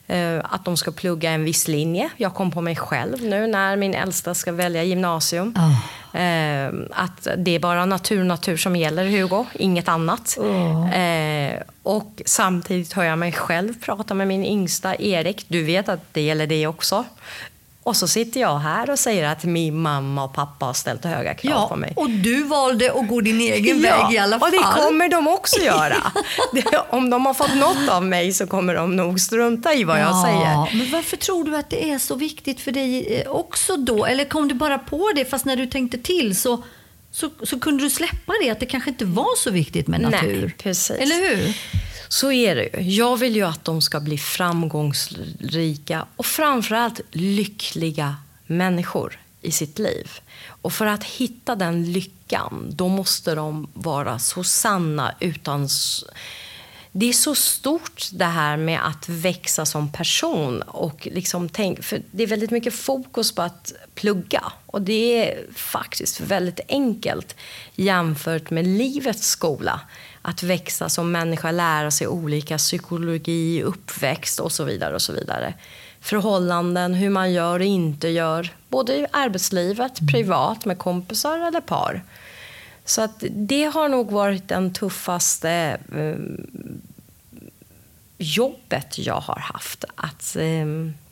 Eh, 0.07 0.41
Att 0.45 0.65
de 0.65 0.77
ska 0.77 0.91
plugga 0.91 1.31
en 1.31 1.45
viss 1.45 1.69
linje. 1.69 2.11
Jag 2.17 2.35
kom 2.35 2.51
på 2.51 2.61
mig 2.61 2.77
själv 2.77 3.23
nu 3.23 3.47
när 3.47 3.77
min 3.77 3.95
äldsta 3.95 4.35
ska 4.35 4.53
välja 4.53 4.83
gymnasium. 4.85 5.55
Eh, 6.13 6.69
Att 7.05 7.27
det 7.37 7.51
är 7.55 7.59
bara 7.59 7.87
natur, 7.87 8.25
natur 8.25 8.57
som 8.57 8.77
gäller, 8.77 9.07
Hugo. 9.07 9.45
Inget 9.55 9.89
annat. 9.89 10.39
Eh, 10.95 11.63
Och 11.83 12.23
samtidigt 12.27 12.93
hör 12.93 13.05
jag 13.05 13.19
mig 13.19 13.33
själv 13.33 13.75
prata 13.85 14.15
med 14.15 14.29
min 14.29 14.45
yngsta 14.45 14.97
Erik. 14.97 15.45
Du 15.49 15.63
vet 15.63 15.89
att 15.89 16.01
det 16.13 16.21
gäller 16.21 16.47
det 16.47 16.67
också. 16.67 17.05
Och 17.87 17.97
så 17.97 18.09
sitter 18.09 18.41
jag 18.41 18.59
här 18.59 18.91
och 18.91 18.99
säger 18.99 19.29
att 19.29 19.45
min 19.45 19.79
mamma 19.83 20.25
och 20.25 20.33
pappa 20.33 20.67
har 20.67 20.73
ställt 20.75 21.05
höga 21.05 21.35
krav 21.35 21.53
Ja, 21.53 21.69
på 21.69 21.77
mig. 21.77 21.93
och 21.97 22.11
du 22.11 22.43
valde 22.43 22.93
att 22.93 23.09
gå 23.09 23.21
din 23.21 23.41
egen 23.41 23.83
väg 23.83 24.13
i 24.13 24.19
alla 24.19 24.39
fall. 24.39 24.49
och 24.49 24.53
det 24.53 24.81
kommer 24.83 25.09
de 25.09 25.29
också 25.29 25.61
göra. 25.65 25.97
Om 26.91 27.11
de 27.11 27.27
har 27.27 27.35
fått 27.35 27.55
något 27.55 27.89
av 27.89 28.05
mig 28.05 28.33
så 28.33 28.47
kommer 28.47 28.75
de 28.75 28.97
nog 28.97 29.21
strunta 29.21 29.75
i 29.75 29.85
vad 29.85 30.01
jag 30.01 30.23
säger. 30.25 30.79
Men 30.79 30.91
varför 30.93 31.17
tror 31.17 31.45
du 31.45 31.57
att 31.57 31.71
det 31.71 31.91
är 31.91 31.99
så 31.99 32.15
viktigt 32.15 32.61
för 32.61 32.73
dig 32.73 33.07
eh, 33.23 33.31
också 33.31 33.77
då? 33.77 34.05
Eller 34.07 34.25
kom 34.25 34.49
du 34.49 34.55
bara 34.55 34.79
på 34.79 35.13
det 35.15 35.25
fast 35.25 35.45
när 35.45 35.57
du 35.57 35.67
tänkte 35.67 35.99
till 35.99 36.37
så, 36.37 36.63
så, 37.11 37.31
så 37.43 37.61
kunde 37.61 37.83
du 37.85 37.91
släppa 37.91 38.33
det? 38.43 38.51
Att 38.51 38.61
det 38.61 38.67
kanske 38.67 38.91
inte 38.91 39.05
var 39.05 39.37
så 39.39 39.51
viktigt 39.51 39.87
med 39.89 40.01
Nej, 40.01 40.11
natur? 40.11 40.55
precis. 40.59 40.91
Eller 40.91 41.17
hur? 41.37 41.55
Så 42.15 42.33
är 42.33 42.55
det 42.55 42.63
ju. 42.63 42.97
Jag 42.97 43.17
vill 43.17 43.37
ju 43.37 43.43
att 43.43 43.65
de 43.65 43.83
ska 43.83 44.01
bli 44.01 44.19
framgångsrika 44.19 46.07
och 46.17 46.27
framförallt 46.27 47.01
lyckliga 47.11 48.17
människor 48.47 49.21
i 49.41 49.51
sitt 49.53 49.79
liv. 49.79 50.11
Och 50.47 50.73
för 50.73 50.87
att 50.87 51.05
hitta 51.05 51.55
den 51.55 51.93
lyckan, 51.93 52.67
då 52.71 52.89
måste 52.89 53.35
de 53.35 53.69
vara 53.75 54.19
så 54.19 54.45
sanna 54.45 55.15
utan 55.21 55.69
det 56.93 57.09
är 57.09 57.13
så 57.13 57.35
stort 57.35 58.09
det 58.13 58.25
här 58.25 58.57
med 58.57 58.87
att 58.87 59.09
växa 59.09 59.67
som 59.67 59.93
person. 59.93 60.63
Och 60.63 61.09
liksom 61.13 61.49
tänk, 61.49 61.85
för 61.85 62.03
det 62.11 62.23
är 62.23 62.27
väldigt 62.27 62.51
mycket 62.51 62.75
fokus 62.75 63.33
på 63.33 63.43
att 63.43 63.73
plugga. 63.95 64.53
Och 64.67 64.83
det 64.83 65.29
är 65.29 65.47
faktiskt 65.55 66.21
väldigt 66.21 66.61
enkelt 66.69 67.37
jämfört 67.75 68.51
med 68.51 68.67
livets 68.67 69.29
skola. 69.29 69.81
Att 70.27 70.43
växa 70.43 70.89
som 70.89 71.13
människa, 71.13 71.51
lära 71.51 71.91
sig 71.91 72.07
olika 72.09 72.59
psykologi, 72.59 73.63
uppväxt 73.63 74.41
och 74.41 74.53
så 74.53 74.65
vidare. 74.65 74.95
och 74.95 75.03
så 75.03 75.13
vidare. 75.13 75.55
Förhållanden, 76.01 76.95
hur 76.95 77.11
man 77.11 77.33
gör 77.33 77.61
och 77.61 77.67
inte 77.67 78.09
gör. 78.09 78.53
Både 78.69 78.95
i 78.95 79.07
arbetslivet, 79.11 79.99
privat, 80.13 80.65
med 80.65 80.79
kompisar 80.79 81.39
eller 81.39 81.61
par. 81.61 82.03
Så 82.85 83.03
att 83.03 83.25
det 83.31 83.65
har 83.65 83.89
nog 83.89 84.11
varit 84.11 84.49
den 84.49 84.73
tuffaste 84.73 85.79
eh, 85.95 86.17
jobbet 88.19 88.99
jag 88.99 89.21
har 89.21 89.39
haft. 89.39 89.85
Att 89.95 90.37
eh, 90.37 90.67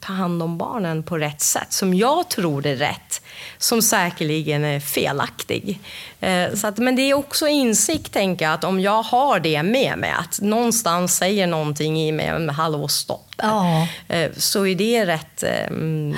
ta 0.07 0.13
hand 0.13 0.43
om 0.43 0.59
barnen 0.59 1.03
på 1.03 1.19
rätt 1.19 1.41
sätt, 1.41 1.73
som 1.73 1.95
jag 1.95 2.29
tror 2.29 2.67
är 2.67 2.77
rätt, 2.77 3.23
som 3.59 3.83
säkerligen 3.83 4.65
är 4.65 4.81
felaktig. 4.81 5.81
Eh, 6.21 6.55
så 6.55 6.67
att, 6.67 6.79
men 6.79 6.97
det 6.97 7.03
är 7.03 7.15
också 7.15 7.49
insikt, 7.49 8.13
tänker 8.13 8.45
jag, 8.45 8.55
att 8.55 8.65
om 8.65 8.81
jag 8.81 9.03
har 9.03 9.41
det 9.41 9.63
med 9.63 9.99
mig, 9.99 10.11
att 10.11 10.41
någonstans 10.41 11.17
säger 11.17 11.47
någonting 11.47 12.01
i 12.01 12.13
mig, 12.13 12.49
hallå 12.49 12.89
stopp 12.89 13.33
Ja. 13.43 13.89
Eh, 14.09 14.31
så 14.37 14.67
är 14.67 14.75
det 14.75 15.07
rätt. 15.07 15.43
Ehm, 15.43 16.17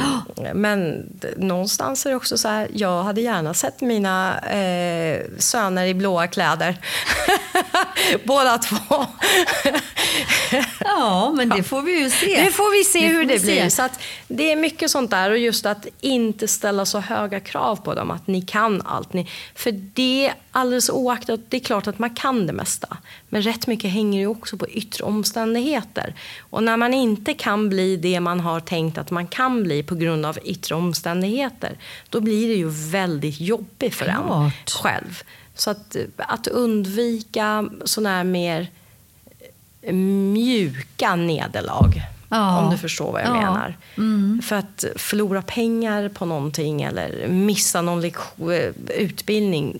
men 0.55 1.07
någonstans 1.37 2.07
är 2.07 2.11
det 2.11 2.17
också 2.17 2.39
så 2.39 2.49
här, 2.49 2.69
jag 2.75 3.03
hade 3.03 3.21
gärna 3.21 3.55
sett 3.55 3.81
mina 3.81 4.41
eh, 4.41 5.21
söner 5.39 5.87
i 5.87 5.95
blåa 5.95 6.27
kläder. 6.27 6.77
Båda 8.25 8.59
två. 8.59 9.07
ja, 10.79 11.33
men 11.37 11.49
det 11.49 11.63
får 11.63 11.83
vi 11.83 12.01
ju 12.01 12.11
se. 12.11 12.45
Det 12.45 12.51
får 12.51 12.79
vi 12.79 12.85
se 12.85 13.07
hur 13.07 13.25
det 13.25 13.43
blir. 13.43 13.69
Så 13.75 13.83
att 13.83 14.01
det 14.29 14.53
är 14.53 14.57
mycket 14.57 14.91
sånt 14.91 15.11
där 15.11 15.31
och 15.31 15.39
just 15.39 15.67
att 15.67 15.87
inte 16.01 16.49
ställa 16.49 16.85
så 16.85 16.99
höga 16.99 17.41
krav 17.41 17.77
på 17.77 17.95
dem, 17.95 18.11
att 18.11 18.27
ni 18.27 18.43
kan 18.43 18.83
allt. 18.83 19.13
Ni, 19.13 19.29
för 19.55 19.73
det, 19.73 20.33
alldeles 20.51 20.91
oaktat, 20.91 21.41
det 21.49 21.57
är 21.57 21.61
klart 21.61 21.87
att 21.87 21.99
man 21.99 22.15
kan 22.15 22.47
det 22.47 22.53
mesta. 22.53 22.97
Men 23.29 23.43
rätt 23.43 23.67
mycket 23.67 23.91
hänger 23.91 24.21
ju 24.21 24.27
också 24.27 24.57
på 24.57 24.69
yttre 24.69 25.05
omständigheter. 25.05 26.15
Och 26.41 26.63
när 26.63 26.77
man 26.77 26.95
inte 26.95 27.35
kan 27.35 27.69
bli 27.69 27.97
det 27.97 28.21
man 28.21 28.41
har 28.41 28.61
tänkt 28.61 28.99
att 28.99 29.11
man 29.11 29.27
kan 29.27 29.63
bli 29.63 29.83
på 29.83 29.95
grund 29.95 30.27
av 30.27 30.39
yttre 30.45 30.75
omständigheter, 30.75 31.79
då 32.09 32.21
blir 32.21 32.49
det 32.49 32.55
ju 32.55 32.69
väldigt 32.71 33.41
jobbigt 33.41 33.95
för 33.95 34.07
en 34.07 34.51
själv. 34.67 35.23
Så 35.55 35.71
att, 35.71 35.97
att 36.17 36.47
undvika 36.47 37.69
sådana 37.85 38.17
här 38.17 38.25
mer 38.25 38.69
mjuka 39.93 41.17
nederlag. 41.17 42.14
Om 42.29 42.71
du 42.71 42.79
förstår 42.79 43.13
vad 43.13 43.21
jag 43.21 43.29
ja. 43.29 43.35
menar. 43.35 43.77
Mm. 43.97 44.41
För 44.43 44.57
att 44.57 44.85
förlora 44.97 45.43
pengar 45.43 46.09
på 46.09 46.27
någonting 46.27 46.83
eller 46.83 47.29
missa 47.29 47.83
någon 47.83 48.03
utbildning, 48.99 49.79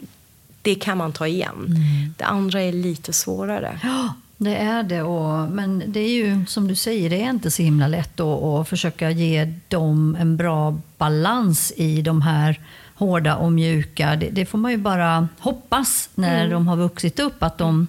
det 0.63 0.75
kan 0.75 0.99
man 0.99 1.13
ta 1.13 1.27
igen. 1.27 1.65
Mm. 1.67 2.15
Det 2.19 2.25
andra 2.25 2.63
är 2.63 2.73
lite 2.73 3.13
svårare. 3.13 3.81
Ja, 3.83 4.15
det 4.37 4.57
är 4.57 4.83
det. 4.83 5.03
Och, 5.03 5.51
men 5.51 5.83
det 5.87 6.01
är 6.01 6.09
ju 6.09 6.47
som 6.47 6.69
du 6.69 6.75
säger, 6.75 7.11
det 7.11 7.23
är 7.23 7.31
inte 7.31 7.51
så 7.51 7.63
himla 7.63 7.89
lätt 7.89 8.21
att, 8.21 8.43
att 8.43 8.69
försöka 8.69 9.11
ge 9.11 9.55
dem 9.69 10.17
en 10.21 10.37
bra 10.37 10.79
balans 10.99 11.73
i 11.77 12.03
de 12.03 12.23
här 12.23 12.61
hårda 12.95 13.37
och 13.37 13.53
mjuka. 13.53 14.17
Det, 14.17 14.31
det 14.31 14.47
får 14.47 14.59
man 14.59 14.71
ju 14.71 14.77
bara 14.77 15.29
hoppas 15.39 16.09
när 16.15 16.39
mm. 16.39 16.51
de 16.51 16.69
har 16.69 16.77
vuxit 16.77 17.21
upp, 17.21 17.43
att 17.43 17.59
de 17.59 17.87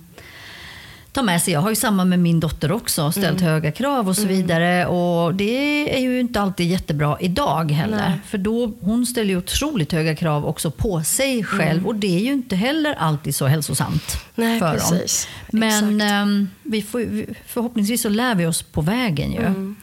ta 1.16 1.22
med 1.22 1.42
sig. 1.42 1.54
Jag 1.54 1.62
har 1.62 1.70
ju 1.70 1.76
samma 1.76 2.06
med 2.06 2.20
min 2.20 2.40
dotter 2.40 2.72
också, 2.72 3.12
ställt 3.12 3.42
mm. 3.42 3.44
höga 3.44 3.72
krav 3.72 4.10
och 4.10 4.16
så 4.16 4.22
mm. 4.22 4.36
vidare. 4.36 4.86
Och 4.86 5.36
Det 5.36 5.98
är 5.98 6.00
ju 6.00 6.20
inte 6.20 6.42
alltid 6.42 6.68
jättebra 6.68 7.18
idag 7.20 7.72
heller. 7.72 8.10
Nej. 8.10 8.20
För 8.26 8.38
då, 8.38 8.74
hon 8.82 9.06
ställer 9.06 9.30
ju 9.30 9.38
otroligt 9.38 9.92
höga 9.92 10.16
krav 10.16 10.46
också 10.46 10.72
på 10.72 11.04
sig 11.04 11.44
själv 11.44 11.72
mm. 11.72 11.86
och 11.86 11.96
det 11.96 12.16
är 12.18 12.20
ju 12.20 12.34
inte 12.34 12.56
heller 12.56 12.94
alltid 12.94 13.36
så 13.36 13.46
hälsosamt 13.46 14.18
Nej, 14.36 14.60
för 14.60 14.74
precis. 14.74 15.28
dem. 15.52 15.60
Men 15.60 16.02
um, 16.24 16.50
vi 16.64 16.82
får, 16.82 17.26
förhoppningsvis 17.46 18.02
så 18.02 18.10
lär 18.10 18.36
vi 18.36 18.46
oss 18.46 18.62
på 18.62 18.82
vägen 18.82 19.32
ju. 19.32 19.40
Mm. 19.46 19.76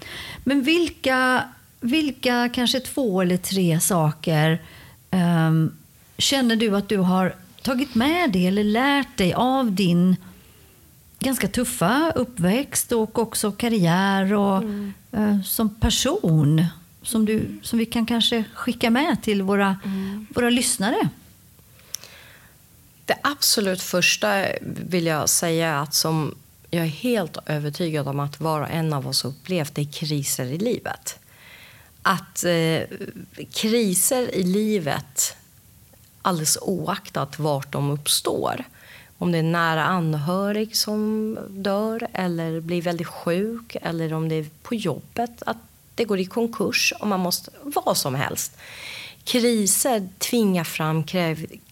Men 0.45 0.63
vilka, 0.63 1.45
vilka 1.81 2.49
kanske 2.55 2.81
två 2.81 3.23
eller 3.23 3.37
tre 3.37 3.81
saker 3.81 4.63
um, 5.11 5.73
känner 6.19 6.57
du 6.57 6.77
att 6.77 6.89
du 6.89 6.99
har 6.99 7.35
tagit 7.63 7.95
med 7.95 8.33
dig 8.33 8.47
eller 8.47 8.65
lärt 8.65 9.17
dig 9.17 9.35
av 9.35 9.73
din 9.73 10.17
ganska 11.23 11.49
tuffa 11.49 12.13
uppväxt 12.15 12.93
och 12.93 13.19
också 13.19 13.53
karriär 13.53 14.35
och 14.35 14.57
mm. 14.57 14.93
eh, 15.13 15.43
som 15.43 15.75
person 15.75 16.67
som, 17.03 17.25
du, 17.25 17.59
som 17.63 17.79
vi 17.79 17.87
kan 17.87 18.07
kanske 18.07 18.45
skicka 18.55 18.91
med 18.91 19.23
till 19.23 19.43
våra, 19.43 19.77
mm. 19.85 20.27
våra 20.31 20.51
lyssnare? 20.51 21.09
Det 23.05 23.19
absolut 23.23 23.83
första 23.83 24.47
vill 24.63 25.07
jag 25.07 25.29
säga 25.29 25.81
att 25.81 25.95
som 25.95 26.35
jag 26.71 26.85
är 26.85 26.89
helt 26.89 27.39
övertygad 27.47 28.09
om 28.09 28.21
att 28.21 28.41
var 28.41 28.61
och 28.61 28.71
en 28.71 28.93
av 28.93 29.07
oss 29.07 29.25
upplevt, 29.25 29.75
det 29.75 29.83
är 29.83 29.93
kriser 29.93 30.45
i 30.45 30.59
livet. 30.59 31.19
Att 32.03 32.45
eh, 32.45 32.81
kriser 33.53 34.35
i 34.35 34.43
livet, 34.43 35.37
alldeles 36.23 36.59
oaktat 36.63 37.39
vart 37.39 37.73
de 37.73 37.91
uppstår, 37.91 38.65
om 39.23 39.33
det 39.33 39.39
är 39.39 39.43
nära 39.43 39.85
anhörig 39.85 40.77
som 40.77 41.39
dör 41.51 42.09
eller 42.13 42.61
blir 42.61 42.83
väldigt 42.83 43.07
sjuk 43.07 43.77
eller 43.83 44.13
om 44.13 44.29
det 44.29 44.35
är 44.35 44.47
på 44.63 44.75
jobbet, 44.75 45.43
att 45.47 45.57
det 45.95 46.05
går 46.05 46.19
i 46.19 46.25
konkurs 46.25 46.93
och 47.01 47.07
man 47.07 47.21
måste, 47.21 47.51
vad 47.63 47.97
som 47.97 48.15
helst. 48.15 48.57
Kriser 49.25 50.09
tvingar 50.19 50.65
fram 50.65 51.05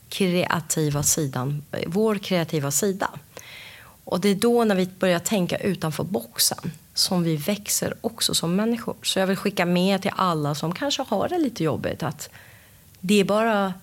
kreativa 0.08 1.02
sidan, 1.02 1.62
vår 1.86 2.18
kreativa 2.18 2.70
sida. 2.70 3.10
Och 4.04 4.20
det 4.20 4.28
är 4.28 4.34
då 4.34 4.64
när 4.64 4.74
vi 4.74 4.86
börjar 4.86 5.18
tänka 5.18 5.58
utanför 5.58 6.04
boxen 6.04 6.72
som 6.94 7.22
vi 7.22 7.36
växer 7.36 7.94
också 8.00 8.34
som 8.34 8.56
människor. 8.56 8.96
Så 9.02 9.18
jag 9.18 9.26
vill 9.26 9.36
skicka 9.36 9.66
med 9.66 10.02
till 10.02 10.12
alla 10.16 10.54
som 10.54 10.74
kanske 10.74 11.02
har 11.08 11.28
det 11.28 11.38
lite 11.38 11.64
jobbigt 11.64 12.02
att 12.02 12.30
det 13.00 13.20
är 13.20 13.24
bara 13.24 13.74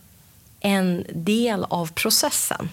en 0.59 1.05
del 1.13 1.63
av 1.63 1.91
processen. 1.93 2.69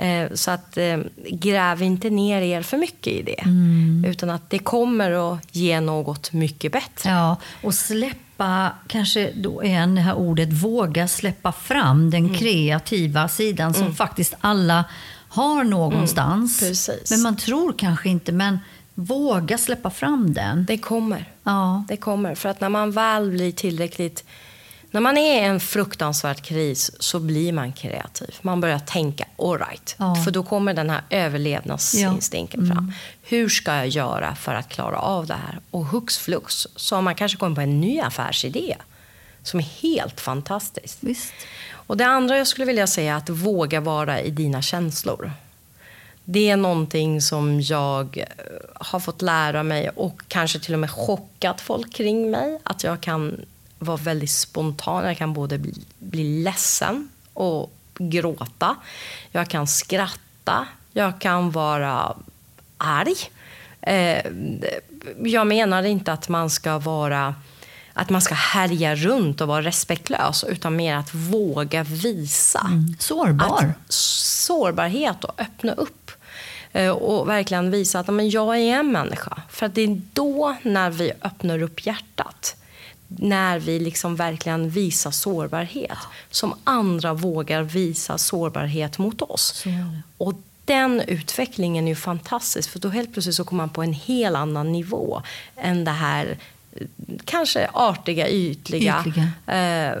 Eh, 0.00 0.32
så 0.34 0.50
att 0.50 0.76
eh, 0.76 0.98
gräv 1.30 1.82
inte 1.82 2.10
ner 2.10 2.42
er 2.42 2.62
för 2.62 2.76
mycket 2.76 3.12
i 3.12 3.22
det. 3.22 3.40
Mm. 3.40 4.04
Utan 4.08 4.30
att 4.30 4.50
det 4.50 4.58
kommer 4.58 5.34
att 5.34 5.56
ge 5.56 5.80
något 5.80 6.32
mycket 6.32 6.72
bättre. 6.72 7.10
Ja, 7.10 7.36
och 7.62 7.74
släppa, 7.74 8.72
kanske 8.86 9.32
då 9.34 9.64
igen 9.64 9.94
det 9.94 10.00
här 10.00 10.14
ordet, 10.14 10.52
våga 10.52 11.08
släppa 11.08 11.52
fram 11.52 12.10
den 12.10 12.24
mm. 12.24 12.34
kreativa 12.34 13.28
sidan 13.28 13.74
som 13.74 13.82
mm. 13.82 13.94
faktiskt 13.94 14.34
alla 14.40 14.84
har 15.28 15.64
någonstans. 15.64 16.62
Mm, 16.62 16.98
men 17.10 17.22
man 17.22 17.36
tror 17.36 17.74
kanske 17.78 18.08
inte, 18.08 18.32
men 18.32 18.58
våga 18.94 19.58
släppa 19.58 19.90
fram 19.90 20.34
den. 20.34 20.64
Det 20.64 20.78
kommer. 20.78 21.24
Ja. 21.42 21.84
Det 21.88 21.96
kommer. 21.96 22.34
För 22.34 22.48
att 22.48 22.60
när 22.60 22.68
man 22.68 22.90
väl 22.90 23.30
blir 23.30 23.52
tillräckligt 23.52 24.24
när 24.90 25.00
man 25.00 25.16
är 25.18 25.42
i 25.42 25.44
en 25.44 25.60
fruktansvärd 25.60 26.42
kris 26.42 26.90
så 27.02 27.20
blir 27.20 27.52
man 27.52 27.72
kreativ. 27.72 28.34
Man 28.42 28.60
börjar 28.60 28.78
tänka, 28.78 29.26
alright. 29.38 29.94
Ja. 29.98 30.14
För 30.14 30.30
då 30.30 30.42
kommer 30.42 30.74
den 30.74 30.90
här 30.90 31.02
överlevnadsinstinkten 31.10 32.60
ja. 32.60 32.64
mm. 32.64 32.76
fram. 32.76 32.92
Hur 33.22 33.48
ska 33.48 33.74
jag 33.74 33.88
göra 33.88 34.34
för 34.34 34.54
att 34.54 34.68
klara 34.68 34.98
av 34.98 35.26
det 35.26 35.34
här? 35.34 35.60
Och 35.70 35.86
hux 35.86 36.18
flux 36.18 36.66
så 36.76 36.94
har 36.94 37.02
man 37.02 37.14
kanske 37.14 37.38
kommit 37.38 37.56
på 37.56 37.60
en 37.60 37.80
ny 37.80 38.00
affärsidé 38.00 38.76
som 39.42 39.60
är 39.60 39.64
helt 39.64 40.20
fantastisk. 40.20 40.96
Visst. 41.00 41.32
Och 41.72 41.96
det 41.96 42.06
andra 42.06 42.38
jag 42.38 42.46
skulle 42.46 42.64
vilja 42.64 42.86
säga 42.86 43.14
är 43.14 43.18
att 43.18 43.28
våga 43.28 43.80
vara 43.80 44.20
i 44.20 44.30
dina 44.30 44.62
känslor. 44.62 45.32
Det 46.24 46.50
är 46.50 46.56
någonting 46.56 47.20
som 47.22 47.60
jag 47.60 48.18
eh, 48.18 48.24
har 48.74 49.00
fått 49.00 49.22
lära 49.22 49.62
mig 49.62 49.88
och 49.88 50.20
kanske 50.28 50.58
till 50.58 50.74
och 50.74 50.80
med 50.80 50.90
chockat 50.90 51.60
folk 51.60 51.94
kring 51.94 52.30
mig. 52.30 52.58
Att 52.62 52.84
jag 52.84 53.00
kan 53.00 53.40
vara 53.80 53.96
väldigt 53.96 54.30
spontan. 54.30 55.04
Jag 55.04 55.16
kan 55.16 55.32
både 55.32 55.58
bli, 55.58 55.74
bli 55.98 56.42
ledsen 56.42 57.08
och 57.34 57.72
gråta. 57.98 58.76
Jag 59.30 59.48
kan 59.48 59.66
skratta. 59.66 60.66
Jag 60.92 61.20
kan 61.20 61.50
vara 61.50 62.16
arg. 62.76 63.16
Eh, 63.80 64.22
jag 65.24 65.46
menar 65.46 65.82
inte 65.82 66.12
att 66.12 66.28
man 66.28 66.50
ska 66.50 66.78
vara 66.78 67.34
att 67.92 68.10
man 68.10 68.20
ska 68.20 68.34
härja 68.34 68.94
runt 68.94 69.40
och 69.40 69.48
vara 69.48 69.62
respektlös 69.62 70.44
utan 70.48 70.76
mer 70.76 70.96
att 70.96 71.14
våga 71.14 71.82
visa. 71.82 72.60
Mm. 72.60 72.96
Sårbar. 72.98 73.64
Att, 73.64 73.92
sårbarhet 73.92 75.24
och 75.24 75.40
öppna 75.40 75.72
upp. 75.72 76.10
Eh, 76.72 76.90
och 76.90 77.28
verkligen 77.28 77.70
visa 77.70 78.00
att 78.00 78.14
men 78.14 78.30
jag 78.30 78.56
är 78.56 78.60
en 78.60 78.92
människa. 78.92 79.42
För 79.48 79.66
att 79.66 79.74
det 79.74 79.82
är 79.82 80.00
då 80.12 80.56
när 80.62 80.90
vi 80.90 81.12
öppnar 81.22 81.62
upp 81.62 81.86
hjärtat 81.86 82.56
när 83.18 83.58
vi 83.58 83.78
liksom 83.78 84.16
verkligen 84.16 84.70
visar 84.70 85.10
sårbarhet 85.10 85.98
som 86.30 86.54
andra 86.64 87.14
vågar 87.14 87.62
visa 87.62 88.18
sårbarhet 88.18 88.98
mot 88.98 89.22
oss. 89.22 89.64
Och 90.18 90.34
den 90.64 91.00
utvecklingen 91.00 91.84
är 91.84 91.88
ju 91.88 91.96
fantastisk 91.96 92.70
för 92.70 92.78
då 92.78 92.88
helt 92.88 93.12
plötsligt 93.12 93.34
så 93.34 93.44
kommer 93.44 93.62
man 93.62 93.68
på 93.68 93.82
en 93.82 93.92
helt 93.92 94.36
annan 94.36 94.72
nivå 94.72 95.22
än 95.56 95.84
det 95.84 95.90
här 95.90 96.36
eh, 96.72 96.86
kanske 97.24 97.70
artiga, 97.72 98.28
ytliga. 98.28 99.04
Ytliga. 99.06 99.28
Eh, 99.56 99.98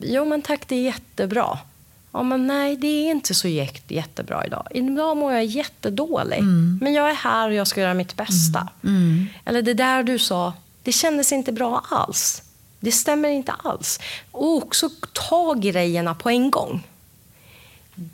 jo 0.00 0.24
men 0.24 0.42
tack, 0.42 0.68
det 0.68 0.74
är 0.74 0.82
jättebra. 0.82 1.58
Ja, 2.12 2.22
men 2.22 2.46
nej, 2.46 2.76
det 2.76 2.86
är 2.86 3.10
inte 3.10 3.34
så 3.34 3.48
jätte, 3.48 3.94
jättebra 3.94 4.46
idag. 4.46 4.66
Idag 4.70 5.16
mår 5.16 5.32
jag 5.32 5.44
jättedåligt. 5.44 6.40
Mm. 6.40 6.78
Men 6.82 6.92
jag 6.92 7.10
är 7.10 7.14
här 7.14 7.48
och 7.48 7.54
jag 7.54 7.66
ska 7.66 7.80
göra 7.80 7.94
mitt 7.94 8.16
bästa. 8.16 8.68
Eller 9.44 9.62
det 9.62 9.74
där 9.74 10.02
du 10.02 10.18
sa, 10.18 10.52
det 10.82 10.92
kändes 10.92 11.32
inte 11.32 11.52
bra 11.52 11.84
alls. 11.90 12.42
Det 12.80 12.92
stämmer 12.92 13.28
inte 13.28 13.52
alls. 13.52 14.00
Och 14.30 14.56
också 14.56 14.90
ta 15.12 15.54
grejerna 15.54 16.14
på 16.14 16.30
en 16.30 16.50
gång. 16.50 16.82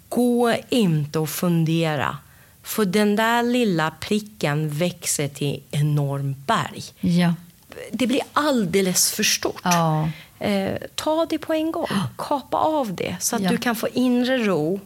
Gå 0.09 0.54
inte 0.68 1.18
och 1.18 1.28
fundera. 1.31 2.18
För 2.62 2.85
den 2.85 3.16
där 3.16 3.42
lilla 3.42 3.90
pricken 4.00 4.70
växer 4.70 5.28
till 5.28 5.62
enorm 5.70 6.35
berg. 6.46 6.85
Ja. 7.00 7.35
Det 7.92 8.07
blir 8.07 8.20
alldeles 8.33 9.11
för 9.12 9.22
stort. 9.22 9.61
Ja. 9.64 10.09
Eh, 10.38 10.72
ta 10.94 11.26
det 11.31 11.38
på 11.38 11.52
en 11.52 11.72
gång. 11.72 11.87
Kapa 12.18 12.57
av 12.57 12.94
det 12.94 13.16
så 13.20 13.37
att 13.37 13.42
Ja. 13.42 13.50
du 13.50 13.57
kan 13.57 13.76
få 13.76 13.88
inre 13.88 14.38
ro. 14.38 14.81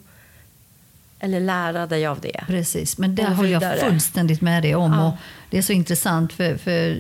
Eller 1.24 1.40
lära 1.40 1.86
dig 1.86 2.06
av 2.06 2.20
det. 2.20 2.44
Precis, 2.46 2.98
men 2.98 3.14
det 3.14 3.26
Och 3.26 3.36
håller 3.36 3.50
jag 3.50 3.78
fullständigt 3.80 4.40
med 4.40 4.62
dig 4.62 4.74
om. 4.74 4.92
Ja. 4.92 5.06
Och 5.06 5.14
det 5.50 5.58
är 5.58 5.62
så 5.62 5.72
intressant 5.72 6.32
för, 6.32 6.56
för 6.56 6.98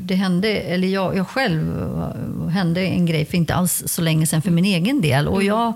det 0.00 0.14
hände, 0.14 0.48
eller 0.48 0.88
jag, 0.88 1.16
jag 1.16 1.28
själv 1.28 1.72
hände 2.50 2.80
en 2.80 3.06
grej 3.06 3.24
för 3.24 3.36
inte 3.36 3.54
alls 3.54 3.82
så 3.86 4.02
länge 4.02 4.26
sedan 4.26 4.42
för 4.42 4.50
min 4.50 4.64
egen 4.64 5.00
del. 5.00 5.20
Mm. 5.20 5.32
Och 5.34 5.42
jag, 5.42 5.72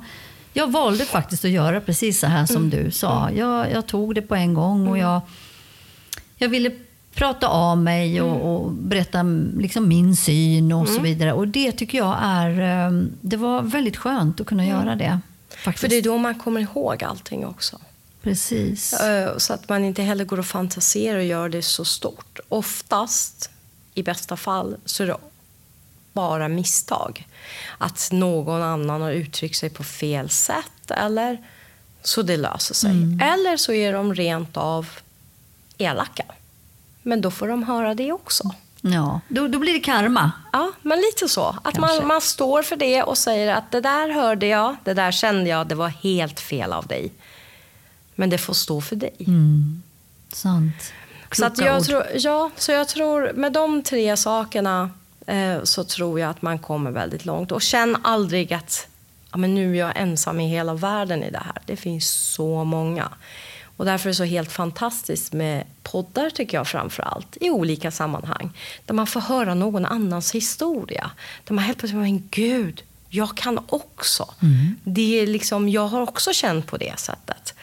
jag 0.52 0.72
valde 0.72 1.04
faktiskt 1.04 1.44
att 1.44 1.50
göra 1.50 1.80
precis 1.80 2.20
så 2.20 2.26
här 2.26 2.46
som 2.46 2.70
du 2.70 2.90
sa. 2.90 3.30
Jag, 3.30 3.72
jag 3.72 3.86
tog 3.86 4.14
det 4.14 4.22
på 4.22 4.34
en 4.34 4.54
gång 4.54 4.80
Mm. 4.80 4.92
och 4.92 4.98
jag, 4.98 5.20
jag 6.36 6.48
ville 6.48 6.70
prata 7.14 7.48
av 7.48 7.78
mig 7.78 8.22
och, 8.22 8.28
Mm. 8.36 8.42
och 8.42 8.72
berätta 8.72 9.22
liksom 9.58 9.88
min 9.88 10.16
syn 10.16 10.72
och 10.72 10.88
så 10.88 11.00
vidare. 11.00 11.32
Och 11.32 11.48
det 11.48 11.72
tycker 11.72 11.98
jag 11.98 12.16
är, 12.22 12.60
eh, 12.86 12.92
det 13.20 13.36
var 13.36 13.62
väldigt 13.62 13.96
skönt 13.96 14.40
att 14.40 14.46
kunna 14.46 14.66
göra 14.66 14.94
det. 14.96 15.20
Faktiskt. 15.64 15.66
Mm. 15.66 15.74
För 15.74 15.88
det 15.88 15.96
är 15.96 16.02
då 16.02 16.18
man 16.18 16.34
kommer 16.38 16.60
ihåg 16.60 17.04
allting 17.04 17.46
också. 17.46 17.80
Precis. 18.22 18.92
Eh, 18.92 19.38
Så 19.38 19.52
att 19.52 19.68
man 19.68 19.84
inte 19.84 20.02
heller 20.02 20.24
går 20.24 20.38
och 20.38 20.46
fantiserar 20.46 21.18
och 21.18 21.24
gör 21.24 21.48
det 21.48 21.62
så 21.62 21.84
stort. 21.84 22.38
Oftast, 22.48 23.50
i 23.94 24.02
bästa 24.02 24.36
fall, 24.36 24.76
så 24.84 25.02
är 25.02 25.06
det 25.06 25.16
bara 26.12 26.48
misstag. 26.48 27.26
Att 27.78 28.08
någon 28.12 28.62
annan 28.62 29.00
har 29.02 29.10
uttryckt 29.12 29.56
sig 29.56 29.70
på 29.70 29.84
fel 29.84 30.30
sätt 30.30 30.90
eller 30.90 31.44
så 32.02 32.22
det 32.22 32.36
löser 32.36 32.74
sig. 32.74 32.90
Eller 33.22 33.56
så 33.56 33.72
är 33.72 33.92
de 33.92 34.14
rent 34.14 34.56
av 34.56 34.88
elaka. 35.78 36.24
Men 37.02 37.20
då 37.20 37.30
får 37.30 37.48
de 37.48 37.62
höra 37.62 37.94
det 37.94 38.12
också. 38.12 38.54
Ja, 38.84 39.20
då, 39.28 39.48
då 39.48 39.58
blir 39.58 39.72
det 39.72 39.80
karma. 39.80 40.32
Ja, 40.52 40.72
men 40.82 40.98
lite 40.98 41.28
så. 41.28 41.46
Att 41.46 41.62
Kanske. 41.62 41.80
man, 41.80 42.06
man 42.06 42.20
står 42.20 42.62
för 42.62 42.76
det 42.76 43.02
och 43.02 43.18
säger 43.18 43.54
att 43.54 43.70
det 43.70 43.80
där 43.80 44.08
hörde 44.08 44.46
jag, 44.46 44.76
det 44.84 44.94
där 44.94 45.12
kände 45.12 45.50
jag, 45.50 45.66
det 45.66 45.74
var 45.74 45.88
helt 45.88 46.40
fel 46.40 46.72
av 46.72 46.86
dig. 46.86 47.12
Men 48.14 48.30
det 48.30 48.38
får 48.38 48.54
stå 48.54 48.80
för 48.80 48.96
dig. 48.96 49.16
Sant. 50.32 50.92
Så, 51.32 51.44
att 51.46 51.54
Kloka 51.54 51.70
jag 51.70 51.78
ord. 51.80 51.86
tror, 51.86 52.04
ja, 52.14 52.50
så 52.56 52.72
jag 52.72 52.88
tror 52.88 53.32
med 53.32 53.52
de 53.52 53.82
tre 53.82 54.16
sakerna 54.16 54.90
eh, 55.26 55.62
så 55.62 55.84
tror 55.84 56.20
jag 56.20 56.30
att 56.30 56.42
man 56.42 56.58
kommer 56.58 56.90
väldigt 56.90 57.24
långt. 57.24 57.52
Och 57.52 57.62
känn 57.62 57.96
aldrig 58.02 58.52
att 58.52 58.88
ja, 59.32 59.38
men 59.38 59.54
nu 59.54 59.72
är 59.72 59.78
jag 59.78 59.92
ensam 59.96 60.40
i 60.40 60.48
hela 60.48 60.74
världen 60.74 61.22
i 61.24 61.30
det 61.30 61.42
här. 61.44 61.58
Det 61.66 61.76
finns 61.76 62.08
så 62.10 62.64
många. 62.64 63.08
Och 63.76 63.84
därför 63.84 64.08
är 64.08 64.10
det 64.10 64.16
så 64.16 64.24
helt 64.24 64.52
fantastiskt 64.52 65.32
med 65.32 65.64
poddar 65.82 66.30
tycker 66.30 66.56
jag 66.56 66.68
framför 66.68 67.02
allt. 67.02 67.36
I 67.40 67.50
olika 67.50 67.90
sammanhang. 67.90 68.50
Där 68.86 68.94
man 68.94 69.06
får 69.06 69.20
höra 69.20 69.54
någon 69.54 69.86
annans 69.86 70.34
historia. 70.34 71.10
Där 71.44 71.54
man 71.54 71.64
helt 71.64 71.78
plötsligt, 71.78 72.00
men 72.02 72.28
gud, 72.30 72.82
jag 73.08 73.36
kan 73.36 73.58
också. 73.68 74.34
Mm. 74.42 74.76
Det 74.84 75.20
är 75.20 75.26
liksom, 75.26 75.68
jag 75.68 75.88
har 75.88 76.00
också 76.00 76.32
känt 76.32 76.66
på 76.66 76.76
det 76.76 76.98
sättet. 76.98 77.54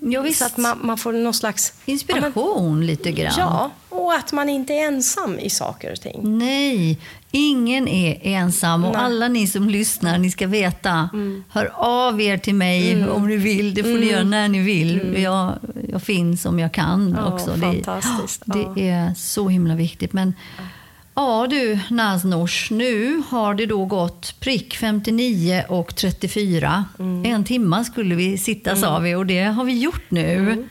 Ja, 0.00 0.20
visst. 0.22 0.38
Så 0.38 0.44
att 0.44 0.56
man, 0.56 0.78
man 0.82 0.98
får 0.98 1.12
någon 1.12 1.34
slags... 1.34 1.72
Ja, 1.76 1.82
men- 1.86 1.92
Inspiration 1.92 2.86
lite 2.86 3.12
grann. 3.12 3.34
Ja, 3.38 3.70
och 3.88 4.14
att 4.14 4.32
man 4.32 4.48
inte 4.48 4.72
är 4.74 4.86
ensam 4.86 5.38
i 5.38 5.50
saker 5.50 5.92
och 5.92 6.00
ting. 6.00 6.38
Nej, 6.38 6.98
ingen 7.36 7.88
är 7.88 8.18
ensam. 8.22 8.84
Och 8.84 8.92
Nej. 8.92 9.00
Mm. 9.00 9.06
alla 9.06 9.28
ni 9.28 9.46
som 9.46 9.68
lyssnar, 9.70 10.18
ni 10.18 10.30
ska 10.30 10.46
veta. 10.46 11.08
Hör 11.48 11.70
av 11.74 12.20
er 12.20 12.38
till 12.38 12.54
mig 12.54 13.08
om 13.08 13.28
ni 13.28 13.36
vill. 13.36 13.74
Det 13.74 13.82
får 13.82 13.98
ni 13.98 14.06
göra 14.06 14.24
när 14.24 14.48
ni 14.48 14.62
vill. 14.62 15.22
Jag, 15.22 15.52
jag 15.88 16.02
finns 16.02 16.46
om 16.46 16.58
jag 16.58 16.72
kan 16.72 17.02
Mm. 17.06 17.14
Ja, 17.18 17.32
också. 17.32 17.54
fantastiskt. 17.56 18.42
Det, 18.46 18.66
det 18.74 18.88
är 18.88 19.14
så 19.14 19.48
himla 19.48 19.74
viktigt. 19.74 20.12
Men 20.12 20.34
ja 21.14 21.46
du 21.50 21.78
Naznors, 21.90 22.70
nu 22.70 23.22
har 23.28 23.54
det 23.54 23.66
då 23.66 23.84
gått 23.84 24.40
prick 24.40 24.76
59 24.76 25.62
och 25.68 25.96
34. 25.96 26.84
Mm. 26.98 27.24
En 27.34 27.44
timma 27.44 27.84
skulle 27.84 28.14
vi 28.14 28.38
sitta 28.38 28.76
sa 28.76 28.98
vi 28.98 29.14
och 29.14 29.26
det 29.26 29.42
har 29.42 29.64
vi 29.64 29.78
gjort 29.78 30.10
nu. 30.10 30.34
Mm. 30.34 30.68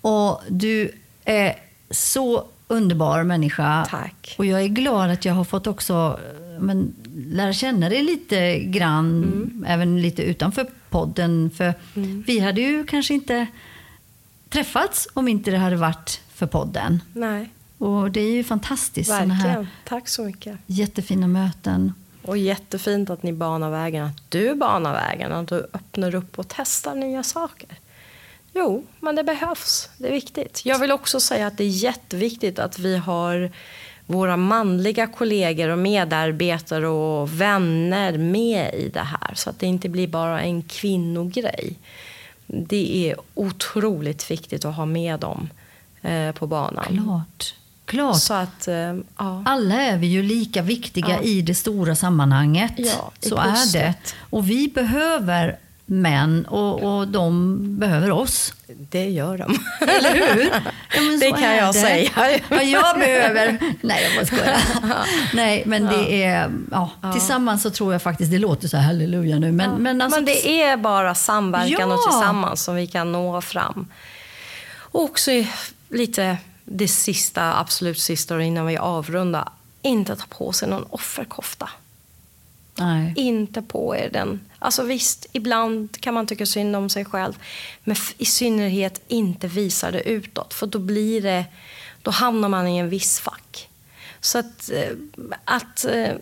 Och 0.00 0.42
du 0.48 0.90
är 1.24 1.54
så 1.90 2.44
underbar 2.68 3.22
människa. 3.22 3.86
Tack. 3.90 4.34
Och 4.38 4.46
jag 4.46 4.62
är 4.62 4.66
glad 4.68 5.10
att 5.10 5.24
jag 5.24 5.34
har 5.34 5.44
fått 5.44 5.66
också 5.66 6.20
eh, 6.54 6.60
men, 6.62 6.94
lära 7.30 7.52
känna 7.52 7.88
dig 7.88 8.02
lite 8.02 8.58
grann, 8.58 9.06
Mm. 9.22 9.64
även 9.68 10.02
lite 10.02 10.22
utanför 10.22 10.66
podden. 10.90 11.50
För 11.56 11.74
vi 12.26 12.38
hade 12.40 12.60
ju 12.60 12.84
kanske 12.84 13.14
inte 13.14 13.46
träffats 14.48 15.08
om 15.14 15.28
inte 15.28 15.50
det 15.50 15.58
hade 15.58 15.76
varit 15.76 16.20
för 16.34 16.46
podden. 16.46 17.02
Nej, 17.12 17.50
Och 17.78 18.10
det 18.10 18.20
är 18.20 18.30
ju 18.32 18.44
fantastiskt, 18.44 19.10
sådana 19.10 19.34
här 19.34 19.44
verkligen. 19.48 19.68
Tack 19.84 20.08
så 20.08 20.24
mycket. 20.24 20.58
jättefina 20.66 21.26
möten. 21.26 21.92
Och 22.22 22.38
jättefint 22.38 23.10
att 23.10 23.22
ni 23.22 23.32
banar 23.32 23.70
vägen, 23.70 24.04
att 24.04 24.22
du 24.30 24.54
banar 24.54 24.92
vägen, 24.92 25.32
att 25.32 25.48
du 25.48 25.66
öppnar 25.72 26.14
upp 26.14 26.38
och 26.38 26.44
testar 26.48 26.94
nya 26.94 27.22
saker. 27.22 27.68
Jo, 28.56 28.84
men 29.00 29.16
det 29.16 29.24
behövs. 29.24 29.88
Det 29.98 30.08
är 30.08 30.12
viktigt. 30.12 30.62
Jag 30.64 30.78
vill 30.78 30.92
också 30.92 31.20
säga 31.20 31.46
att 31.46 31.58
det 31.58 31.64
är 31.64 31.68
jätteviktigt 31.68 32.58
att 32.58 32.78
vi 32.78 32.96
har 32.96 33.50
våra 34.06 34.36
manliga 34.36 35.06
kollegor 35.06 35.68
och 35.68 35.78
medarbetare 35.78 36.88
och 36.88 37.40
vänner 37.40 38.18
med 38.18 38.74
i 38.74 38.88
det 38.88 39.00
här. 39.00 39.30
Så 39.34 39.50
att 39.50 39.58
det 39.58 39.66
inte 39.66 39.88
blir 39.88 40.08
bara 40.08 40.40
en 40.40 40.62
kvinnogrej. 40.62 41.76
Det 42.46 43.10
är 43.10 43.16
otroligt 43.34 44.30
viktigt 44.30 44.64
att 44.64 44.74
ha 44.76 44.86
med 44.86 45.20
dem 45.20 45.48
eh, 46.02 46.32
på 46.32 46.46
banan. 46.46 46.84
Klart. 47.04 47.54
Klart. 47.84 48.20
Så 48.20 48.34
att, 48.34 48.68
eh, 48.68 48.74
ja. 49.18 49.42
Alla 49.46 49.74
är 49.74 49.96
vi 49.96 50.06
ju 50.06 50.22
lika 50.22 50.62
viktiga 50.62 51.08
Ja. 51.08 51.22
i 51.22 51.42
det 51.42 51.54
stora 51.54 51.96
sammanhanget. 51.96 52.72
Ja, 52.76 53.12
så 53.20 53.36
är 53.36 53.72
det. 53.72 53.94
Och 54.30 54.50
vi 54.50 54.68
behöver 54.68 55.58
män 55.86 56.46
och, 56.46 56.82
och 56.98 57.08
de 57.08 57.58
behöver 57.78 58.10
oss. 58.10 58.54
Det 58.66 59.08
gör 59.10 59.38
de. 59.38 59.58
Eller 59.90 60.14
hur? 60.34 60.50
Ja, 60.52 60.60
Det 61.20 61.30
kan 61.30 61.56
jag 61.56 61.68
det. 61.74 61.78
säga. 61.80 62.40
Vad 62.50 62.64
jag 62.64 62.98
behöver... 62.98 63.58
Nej, 63.80 64.02
jag 64.04 64.14
bara 64.16 64.26
skojar. 64.26 64.60
Nej, 65.34 65.62
men 65.66 65.84
det 65.84 66.24
är... 66.24 66.50
Ja, 66.70 66.90
Tillsammans 67.12 67.62
så 67.62 67.70
tror 67.70 67.92
jag 67.92 68.02
faktiskt... 68.02 68.30
Det 68.30 68.38
låter 68.38 68.68
så 68.68 68.76
här 68.76 68.84
halleluja 68.86 69.38
nu, 69.38 69.52
men, 69.52 69.70
men 69.82 70.00
alltså... 70.02 70.18
Men 70.20 70.24
det 70.24 70.62
är 70.62 70.76
bara 70.76 71.14
samverkan 71.14 71.92
och 71.92 71.98
Ja. 72.06 72.10
tillsammans 72.12 72.62
som 72.64 72.74
vi 72.76 72.86
kan 72.86 73.12
nå 73.12 73.40
fram. 73.40 73.86
Och 74.78 75.02
också 75.02 75.30
lite 75.88 76.36
det 76.64 76.88
sista, 76.88 77.58
absolut 77.60 77.98
sista 77.98 78.42
innan 78.42 78.66
vi 78.66 78.76
avrundar. 78.76 79.48
Inte 79.82 80.16
ta 80.16 80.24
på 80.28 80.52
sig 80.52 80.68
någon 80.68 80.86
offerkofta. 80.90 81.68
Nej. 82.78 83.12
Inte 83.16 83.62
på 83.62 83.96
er 83.96 84.10
den. 84.12 84.40
Alltså 84.58 84.82
visst, 84.82 85.26
ibland 85.32 86.00
kan 86.00 86.14
man 86.14 86.26
tycka 86.26 86.46
synd 86.46 86.76
om 86.76 86.88
sig 86.88 87.04
själv. 87.04 87.32
Men 87.84 87.96
i 88.18 88.24
synnerhet 88.24 89.02
inte 89.08 89.48
visa 89.48 89.90
det 89.90 90.08
utåt. 90.08 90.54
För 90.54 90.66
då 90.66 90.78
blir 90.78 91.22
det, 91.22 91.44
då 92.02 92.10
hamnar 92.10 92.48
man 92.48 92.68
i 92.68 92.78
en 92.78 92.88
viss 92.88 93.20
fack. 93.20 93.68
Så 94.20 94.38
att, 94.38 94.70
eh, 94.70 94.90
att 95.44 95.84
eh, 95.84 96.14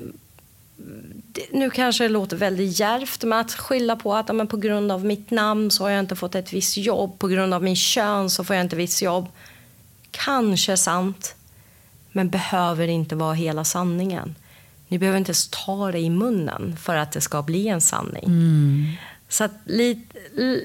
nu 1.50 1.70
kanske 1.70 2.04
det 2.04 2.08
låter 2.08 2.36
väldigt 2.36 2.80
djärvt, 2.80 3.24
men 3.24 3.38
att 3.38 3.52
skylla 3.52 3.96
på 3.96 4.14
att 4.14 4.34
men 4.34 4.46
på 4.46 4.56
grund 4.56 4.92
av 4.92 5.04
mitt 5.04 5.30
namn 5.30 5.70
så 5.70 5.84
har 5.84 5.90
jag 5.90 6.00
inte 6.00 6.16
fått 6.16 6.34
ett 6.34 6.52
visst 6.52 6.76
jobb. 6.76 7.18
På 7.18 7.28
grund 7.28 7.54
av 7.54 7.62
min 7.62 7.76
kön 7.76 8.30
så 8.30 8.44
får 8.44 8.56
jag 8.56 8.64
inte 8.64 8.76
ett 8.76 8.80
visst 8.80 9.02
jobb. 9.02 9.28
Kanske 10.10 10.76
sant, 10.76 11.34
men 12.12 12.28
behöver 12.28 12.88
inte 12.88 13.16
vara 13.16 13.34
hela 13.34 13.64
sanningen. 13.64 14.34
Ni 14.88 14.98
behöver 14.98 15.18
inte 15.18 15.28
ens 15.30 15.48
ta 15.48 15.92
det 15.92 15.98
i 15.98 16.10
munnen 16.10 16.76
för 16.82 16.96
att 16.96 17.12
det 17.12 17.20
ska 17.20 17.42
bli 17.42 17.68
en 17.68 17.80
sanning. 17.80 18.24
Så 19.28 19.44
att 19.44 19.52
lite, 19.64 20.18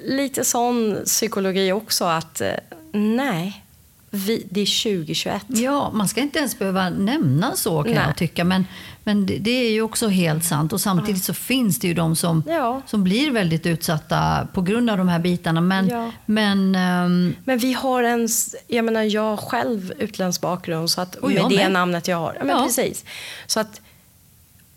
lite 0.06 0.46
sån 0.46 0.98
psykologi 1.06 1.72
också 1.72 2.06
att 2.06 2.42
eh, 2.42 2.52
nej, 2.92 3.64
vi, 4.12 4.48
det 4.50 4.62
är 4.62 4.84
2021. 4.94 5.46
Ja, 5.48 5.92
man 5.94 6.08
ska 6.08 6.22
inte 6.22 6.40
ens 6.40 6.60
behöva 6.60 6.90
nämna 6.90 7.56
så 7.56 7.84
kan 7.84 7.94
Nej. 7.94 8.04
jag 8.08 8.18
tycka. 8.18 8.44
Men, 8.44 8.66
men 9.04 9.26
det, 9.26 9.38
det 9.38 9.52
är 9.52 9.72
ju 9.72 9.82
också 9.82 10.08
helt 10.08 10.44
sant. 10.46 10.74
Och 10.74 10.82
samtidigt 10.82 11.24
så 11.24 11.34
finns 11.34 11.80
det 11.80 11.88
ju 11.88 11.94
de 11.94 12.16
som, 12.16 12.44
Ja. 12.48 12.82
som 12.86 13.04
blir 13.04 13.32
väldigt 13.32 13.66
utsatta 13.66 14.48
på 14.54 14.62
grund 14.62 14.90
av 14.90 14.98
de 14.98 15.08
här 15.08 15.20
bitarna. 15.20 15.62
Men, 15.62 15.88
Ja. 15.88 16.12
men 16.26 16.76
ehm, 16.76 17.36
Men 17.44 17.58
vi 17.58 17.74
har 17.74 18.04
en, 18.04 18.30
jag 18.68 18.86
menar 18.86 19.04
jag 19.04 19.40
själv 19.40 19.94
utländsk 20.00 20.42
bakgrund 20.42 20.90
så 20.92 21.02
att 21.02 21.16
Och 21.16 21.32
med 21.32 21.46
det 21.50 21.56
med. 21.56 21.72
namnet 21.72 22.08
jag 22.08 22.18
har. 22.18 22.38
Men 22.40 22.50
Ja. 22.50 22.64
precis. 22.66 23.06
Så 23.48 23.60
att, 23.60 23.82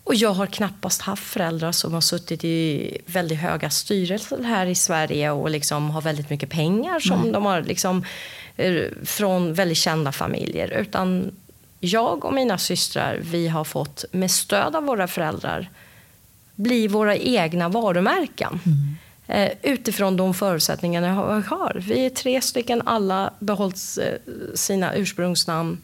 och 0.03 0.15
jag 0.15 0.33
har 0.33 0.45
knappast 0.45 1.01
haft 1.01 1.23
föräldrar 1.23 1.71
som 1.71 1.93
har 1.93 2.01
suttit 2.01 2.43
i 2.43 2.97
väldigt 3.05 3.39
höga 3.39 3.69
styrelser 3.69 4.43
här 4.43 4.65
i 4.65 4.75
Sverige 4.75 5.31
och 5.31 5.49
liksom 5.49 5.89
har 5.89 6.01
väldigt 6.01 6.29
mycket 6.29 6.49
pengar 6.49 6.99
som 6.99 7.31
de 7.31 7.45
har 7.45 7.61
liksom, 7.61 8.05
eh, 8.57 8.83
från 9.03 9.53
väldigt 9.53 9.77
kända 9.77 10.11
familjer. 10.11 10.67
Utan 10.67 11.31
jag 11.79 12.25
och 12.25 12.33
mina 12.33 12.57
systrar, 12.57 13.19
vi 13.21 13.47
har 13.47 13.63
fått 13.63 14.05
med 14.11 14.31
stöd 14.31 14.75
av 14.75 14.83
våra 14.83 15.07
föräldrar 15.07 15.69
bli 16.55 16.87
våra 16.87 17.15
egna 17.15 17.69
varumärken. 17.69 18.59
Eh, 19.27 19.51
utifrån 19.61 20.17
de 20.17 20.33
förutsättningarna 20.33 21.37
vi 21.37 21.47
har. 21.47 21.83
Vi 21.87 22.05
är 22.05 22.09
tre 22.09 22.41
stycken, 22.41 22.81
alla 22.85 23.33
behållit 23.39 23.97
eh, 24.01 24.33
sina 24.55 24.95
ursprungsnamn. 24.95 25.77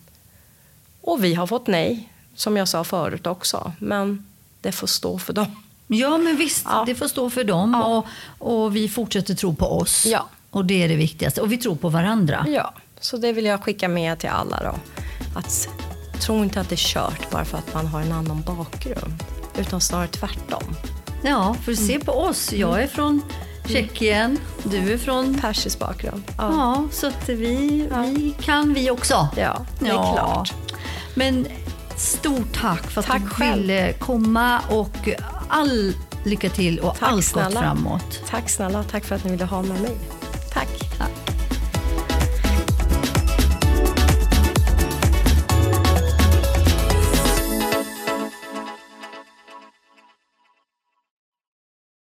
Och 1.01 1.23
vi 1.23 1.33
har 1.33 1.47
fått 1.47 1.67
nej, 1.67 2.09
som 2.39 2.57
jag 2.57 2.67
sa 2.67 2.83
förut 2.83 3.27
också. 3.27 3.71
Men 3.79 4.25
det 4.61 4.71
får 4.71 4.87
stå 4.87 5.19
för 5.19 5.33
dem. 5.33 5.63
ja, 5.87 6.17
men 6.17 6.37
visst, 6.37 6.65
Ja. 6.69 6.83
det 6.85 6.95
får 6.95 7.07
stå 7.07 7.29
för 7.29 7.43
dem. 7.43 7.73
Ja. 7.73 8.03
Och, 8.39 8.63
och 8.63 8.75
vi 8.75 8.89
fortsätter 8.89 9.35
tro 9.35 9.55
på 9.55 9.65
oss. 9.79 10.05
Ja. 10.05 10.25
Och 10.49 10.65
det 10.65 10.83
är 10.83 10.87
det 10.89 10.95
viktigaste. 10.95 11.41
Och 11.41 11.51
vi 11.51 11.57
tror 11.57 11.75
på 11.75 11.89
varandra. 11.89 12.45
Ja, 12.47 12.73
så 12.99 13.17
det 13.17 13.31
vill 13.31 13.45
jag 13.45 13.63
skicka 13.63 13.87
med 13.87 14.19
till 14.19 14.29
alla 14.29 14.63
då. 14.63 14.75
Att 15.39 15.69
tro 16.21 16.43
inte 16.43 16.61
att 16.61 16.69
det 16.69 16.75
är 16.75 16.77
kört 16.77 17.31
bara 17.31 17.45
för 17.45 17.57
att 17.57 17.73
man 17.73 17.87
har 17.87 18.01
en 18.01 18.11
annan 18.11 18.41
bakgrund. 18.41 19.23
Utan 19.57 19.81
snarare 19.81 20.07
tvärtom. 20.07 20.63
Ja, 21.23 21.55
för 21.63 21.71
Mm. 21.71 21.87
se 21.87 21.99
på 21.99 22.11
oss. 22.11 22.53
Jag 22.53 22.83
är 22.83 22.87
från 22.87 23.21
Tjeckien, 23.67 24.37
du 24.63 24.93
är 24.93 24.97
från... 24.97 25.35
Persisk 25.41 25.79
bakgrund. 25.79 26.23
Ja, 26.37 26.83
så 26.91 27.07
att 27.07 27.29
vi, 27.29 27.87
vi 28.15 28.35
kan 28.41 28.73
vi 28.73 28.89
också. 28.91 29.27
Ja, 29.37 29.65
det 29.79 29.85
är 29.87 29.93
Ja. 29.93 30.13
klart. 30.13 30.53
Men 31.15 31.47
stort 31.99 32.53
tack 32.53 32.91
för 32.91 33.01
att 33.01 33.07
Tack 33.07 33.21
du 33.21 33.29
själv. 33.29 33.61
ville 33.61 33.93
komma 33.93 34.59
och 34.69 35.09
all 35.49 35.93
lycka 36.23 36.49
till 36.49 36.79
och 36.79 36.95
Tack 36.99 37.09
allt 37.09 37.15
gott 37.15 37.25
snälla. 37.43 37.61
framåt. 37.61 38.19
Tack 38.29 38.49
snälla, 38.49 38.83
tack 38.83 39.05
för 39.05 39.15
att 39.15 39.23
ni 39.23 39.31
ville 39.31 39.45
ha 39.45 39.61
med 39.61 39.81
mig. 39.81 39.97
Tack. 40.53 40.67